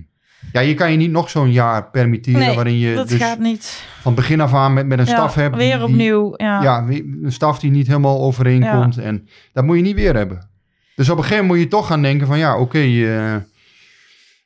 [0.51, 3.39] Ja, je kan je niet nog zo'n jaar permitteren Nee, waarin je dat dus gaat
[3.39, 3.83] niet.
[4.01, 5.55] van begin af aan met, met een staf hebt.
[5.55, 6.33] weer die- opnieuw.
[6.37, 6.61] Ja.
[6.61, 8.97] Ja, een staf die niet helemaal overeenkomt.
[8.97, 10.49] En dat moet je niet weer hebben.
[10.95, 13.35] Dus op een gegeven moment moet je toch gaan denken van ja, oké, eh,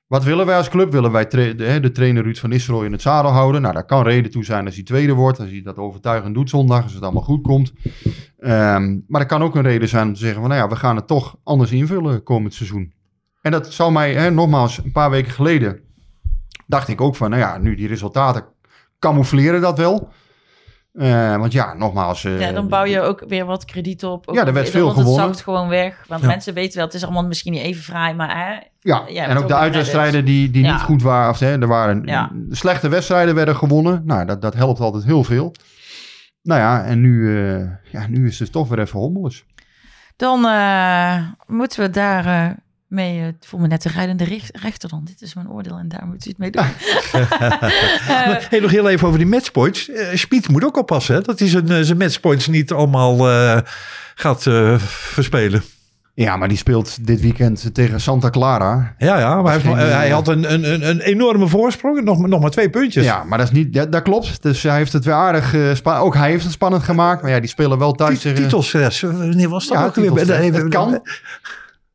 [0.08, 0.92] wat willen wij als club?
[0.92, 3.62] Willen wij de, de trainer Ruud van Nistelrooy in het zadel houden?
[3.62, 5.40] Nou, daar kan reden toe zijn als hij tweede wordt.
[5.40, 7.74] Als hij dat overtuigend doet zondag, als het allemaal goed komt.
[8.40, 10.76] Ehm, maar er kan ook een reden zijn om te zeggen van nou ja, we
[10.76, 12.94] gaan het toch anders invullen komend seizoen.
[13.42, 15.80] En dat zou mij, hè, nogmaals, een paar weken geleden
[16.68, 18.46] dacht ik ook van nou ja, nu die resultaten
[19.00, 20.10] camoufleren dat wel.
[20.96, 22.24] Eh, want ja, nogmaals.
[22.24, 24.28] eh, Ja, dan bouw je ook weer wat krediet op.
[24.28, 25.26] Ook Ja, er werd want veel het gewonnen.
[25.26, 26.06] zakt gewoon weg.
[26.08, 26.28] Want Ja.
[26.28, 29.48] mensen weten wel, het is allemaal misschien niet even fraai, maar hè, Ja, en ook
[29.48, 30.72] de uitwedstrijden die, die Ja.
[30.72, 31.30] niet goed waren.
[31.30, 32.32] Of, hè, er waren Ja.
[32.50, 34.02] slechte wedstrijden werden gewonnen.
[34.06, 35.54] Nou, dat, dat helpt altijd heel veel.
[36.42, 39.46] Nou ja, en nu, eh, ja, nu is het toch weer even hommeles.
[40.16, 40.40] Dan
[41.48, 42.56] moeten we daar
[42.96, 45.02] mee, uh, voel me net de rijdende recht- rechter dan.
[45.06, 46.66] Dit is mijn oordeel en daar moet u het mee doen.
[48.50, 49.90] hey, nog heel even over die matchpoints.
[49.90, 51.22] Uh, Spiet moet ook oppassen hè?
[51.22, 53.58] dat hij zijn, eh, zijn matchpoints niet allemaal eh,
[54.16, 55.64] gaat eh, verspelen.
[56.14, 58.96] Ja, maar die speelt dit weekend tegen Santa Clara.
[58.98, 61.48] Ja, ja maar hij, heeft, Geen, nog- hij eh, had een, een, een, een enorme
[61.48, 62.02] voorsprong.
[62.04, 63.06] Nog, nog maar twee puntjes.
[63.06, 64.42] Ja, maar dat, is niet, dat klopt.
[64.42, 65.54] Dus hij heeft het weer aardig...
[65.84, 67.22] eh, ook hij heeft het spannend gemaakt.
[67.22, 68.20] Maar ja, die spelen wel thuis.
[68.20, 69.02] Titelstress.
[69.02, 70.54] Wanneer was dat Ja, ook weer?
[70.54, 71.02] Het kan.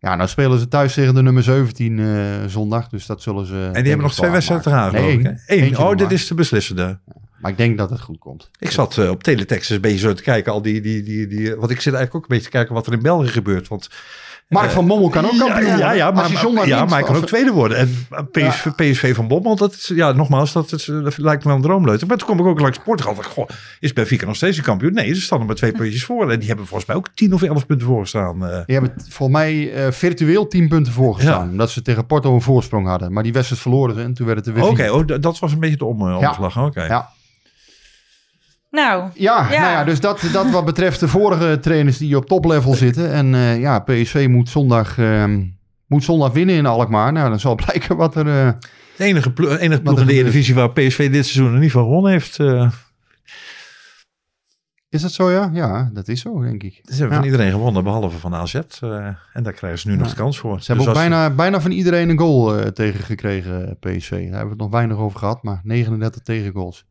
[0.00, 2.06] Ja, nou spelen ze thuis tegen de nummer 17 eh,
[2.46, 2.88] zondag.
[2.88, 3.54] Dus dat zullen ze...
[3.54, 5.34] En die hebben nog twee wedstrijden te gaan, Nee?
[5.46, 5.78] Eén.
[5.78, 6.98] Oh, dit is de beslissende.
[7.40, 8.50] Maar ik denk dat het goed komt.
[8.58, 10.52] Ik zat eh, op Teletext een beetje zo te kijken.
[10.52, 12.86] Al die, die, die, die, want ik zit eigenlijk ook een beetje te kijken wat
[12.86, 13.68] er in België gebeurt.
[13.68, 13.90] Want
[14.50, 16.84] Mark eh, van Bommel kan ook ja, kampioen Ja, ja, Als maar, hij zondag ja,
[16.84, 17.76] maar hij kan ook tweede worden.
[17.78, 21.56] En PSV, PSV van Bommel, dat is, ja, nogmaals, dat, is, dat lijkt me wel
[21.56, 22.06] een droomleuter.
[22.06, 23.14] Maar toen kom ik ook langs Portugal.
[23.14, 23.48] dacht Goh,
[23.80, 24.92] is Benfica nog steeds een kampioen?
[24.92, 26.30] Nee, ze staan er maar twee puntjes voor.
[26.30, 28.44] En die hebben volgens mij ook 10 of 11 punten voorgestaan.
[28.46, 28.60] eh.
[28.66, 31.50] Die hebben volgens mij eh, virtueel 10 punten voorgestaan.
[31.50, 33.12] Omdat ze tegen Porto een voorsprong hadden.
[33.12, 35.52] Maar die wedstrijd verloren ze en toen werd het er weer Oké, oh, dat was
[35.52, 36.28] een beetje de om, eh, Ja.
[36.28, 36.58] omslag.
[36.66, 36.84] Oké.
[36.84, 37.08] Ja.
[38.70, 39.60] Nou, Ja, Ja.
[39.60, 43.12] Nou ja, dus dat, dat wat betreft de vorige trainers die op toplevel zitten.
[43.12, 45.44] En eh, ja, PSV moet zondag, ehm,
[45.86, 47.12] moet zondag winnen in Alkmaar.
[47.12, 48.26] Nou, dan zal blijken wat er...
[48.46, 48.52] eh,
[48.96, 50.12] De enige, plo- enige ploeg in de.
[50.12, 52.38] Eredivisie waar PSV dit seizoen er niet van gewonnen heeft.
[52.38, 52.70] eh
[54.88, 55.50] is dat zo, ja?
[55.52, 56.72] Ja, dat is zo, denk ik.
[56.84, 57.14] ze hebben Ja.
[57.16, 58.54] van iedereen gewonnen, behalve van AZ.
[58.54, 60.60] eh, en daar krijgen ze nu nog de kans voor.
[60.60, 64.10] Ze hebben Dus ook bijna, bijna van iedereen een goal eh, tegen gekregen, eh, PSV.
[64.10, 66.84] Daar hebben we het nog weinig over gehad, maar 39 tegengoals.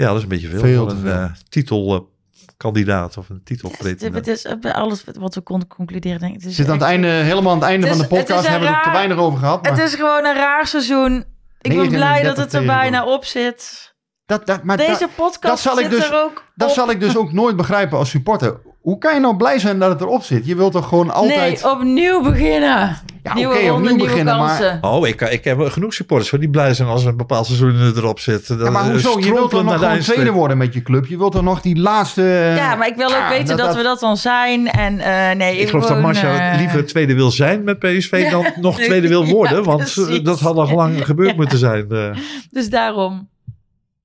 [0.00, 0.60] Ja, dat is een beetje veel.
[0.60, 1.10] Veel een veel.
[1.12, 4.14] eh, titelkandidaat of een het, titelpretendent.
[4.14, 6.18] het is eh, alles wat we konden concluderen.
[6.18, 6.40] Denk ik.
[6.40, 8.48] Het is Zit aan het einde, helemaal aan het einde Het van de het podcast
[8.48, 9.62] hebben we het er te weinig over gehad.
[9.62, 11.24] Maar Het is gewoon een raar seizoen.
[11.60, 13.89] Ik ben blij 39 dat het er bijna op zit.
[14.30, 16.74] Dat, dat, maar Deze dat, podcast dat zal ik zit dus- er ook dat op.
[16.74, 18.56] zal ik dus ook nooit begrijpen als supporter.
[18.80, 20.46] Hoe kan je nou blij zijn dat het erop zit?
[20.46, 21.62] Je wilt toch gewoon altijd...
[21.62, 22.96] Nee, opnieuw beginnen.
[23.22, 24.78] Ja, nieuwe oké, ronde, opnieuw nieuwe beginnen, maar-.
[24.80, 28.20] Oh, ik, ik heb genoeg supporters hoor, die blij zijn als een bepaald seizoen erop
[28.20, 28.46] zit.
[28.58, 29.18] Ja, maar hoezo?
[29.18, 31.06] Je wilt toch nog gewoon tweede worden met je club?
[31.06, 32.22] Je wilt toch nog die laatste...
[32.56, 34.70] Ja, maar ik wil ook Ja, weten dat, dat- dat- we dat dan zijn.
[34.70, 38.46] En eh, nee, Ik geloof dat Marcia eh, liever tweede wil zijn met PSV dan
[38.60, 39.64] nog tweede wil Ja, worden.
[39.64, 40.22] want eh, precies.
[40.22, 41.86] dat had al lang gebeurd moeten zijn.
[41.90, 42.16] eh.
[42.50, 43.28] Dus daarom.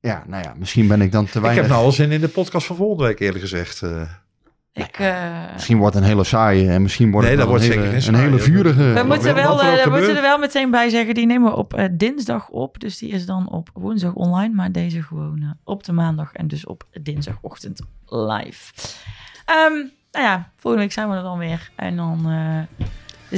[0.05, 1.61] Ja, nou ja, misschien ben ik dan te ik weinig...
[1.63, 3.81] heb nou al zin in de podcast van volgende week eerlijk gezegd.
[3.81, 4.01] eh.
[4.73, 7.59] Ik, eh, Misschien wordt het een hele saaie en misschien wordt Nee, het dat wel
[7.61, 8.83] wordt een, hele, zeker een hele vurige...
[8.93, 11.57] we moeten wel, er eh, we moeten er wel meteen bij zeggen, die nemen we
[11.57, 12.79] op eh, dinsdag op.
[12.79, 16.65] Dus die is dan op woensdag online, maar deze gewoon op de maandag en dus
[16.65, 18.73] op dinsdagochtend live.
[19.45, 19.73] Ehm,
[20.11, 21.69] nou ja, volgende week zijn we er dan weer.
[21.75, 22.85] En dan eh,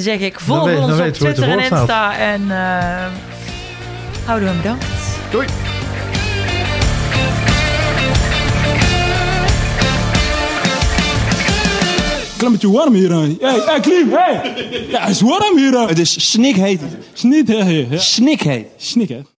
[0.02, 1.60] zeg ik, volg dan ons op Twitter en.
[1.60, 2.18] Insta.
[2.18, 3.08] En eh,
[4.26, 4.86] houden we hem bedankt.
[5.32, 5.77] Doei!
[12.38, 13.38] Klimmetje warm hier aan.
[13.40, 14.88] Hey, hey, Klim, hey!
[14.90, 15.88] Ja, het is warm hier aan.
[15.88, 16.80] Het is snikheet.
[17.14, 18.02] Snikheet.
[18.02, 18.68] Snikheet.
[18.78, 19.28] Snikheet.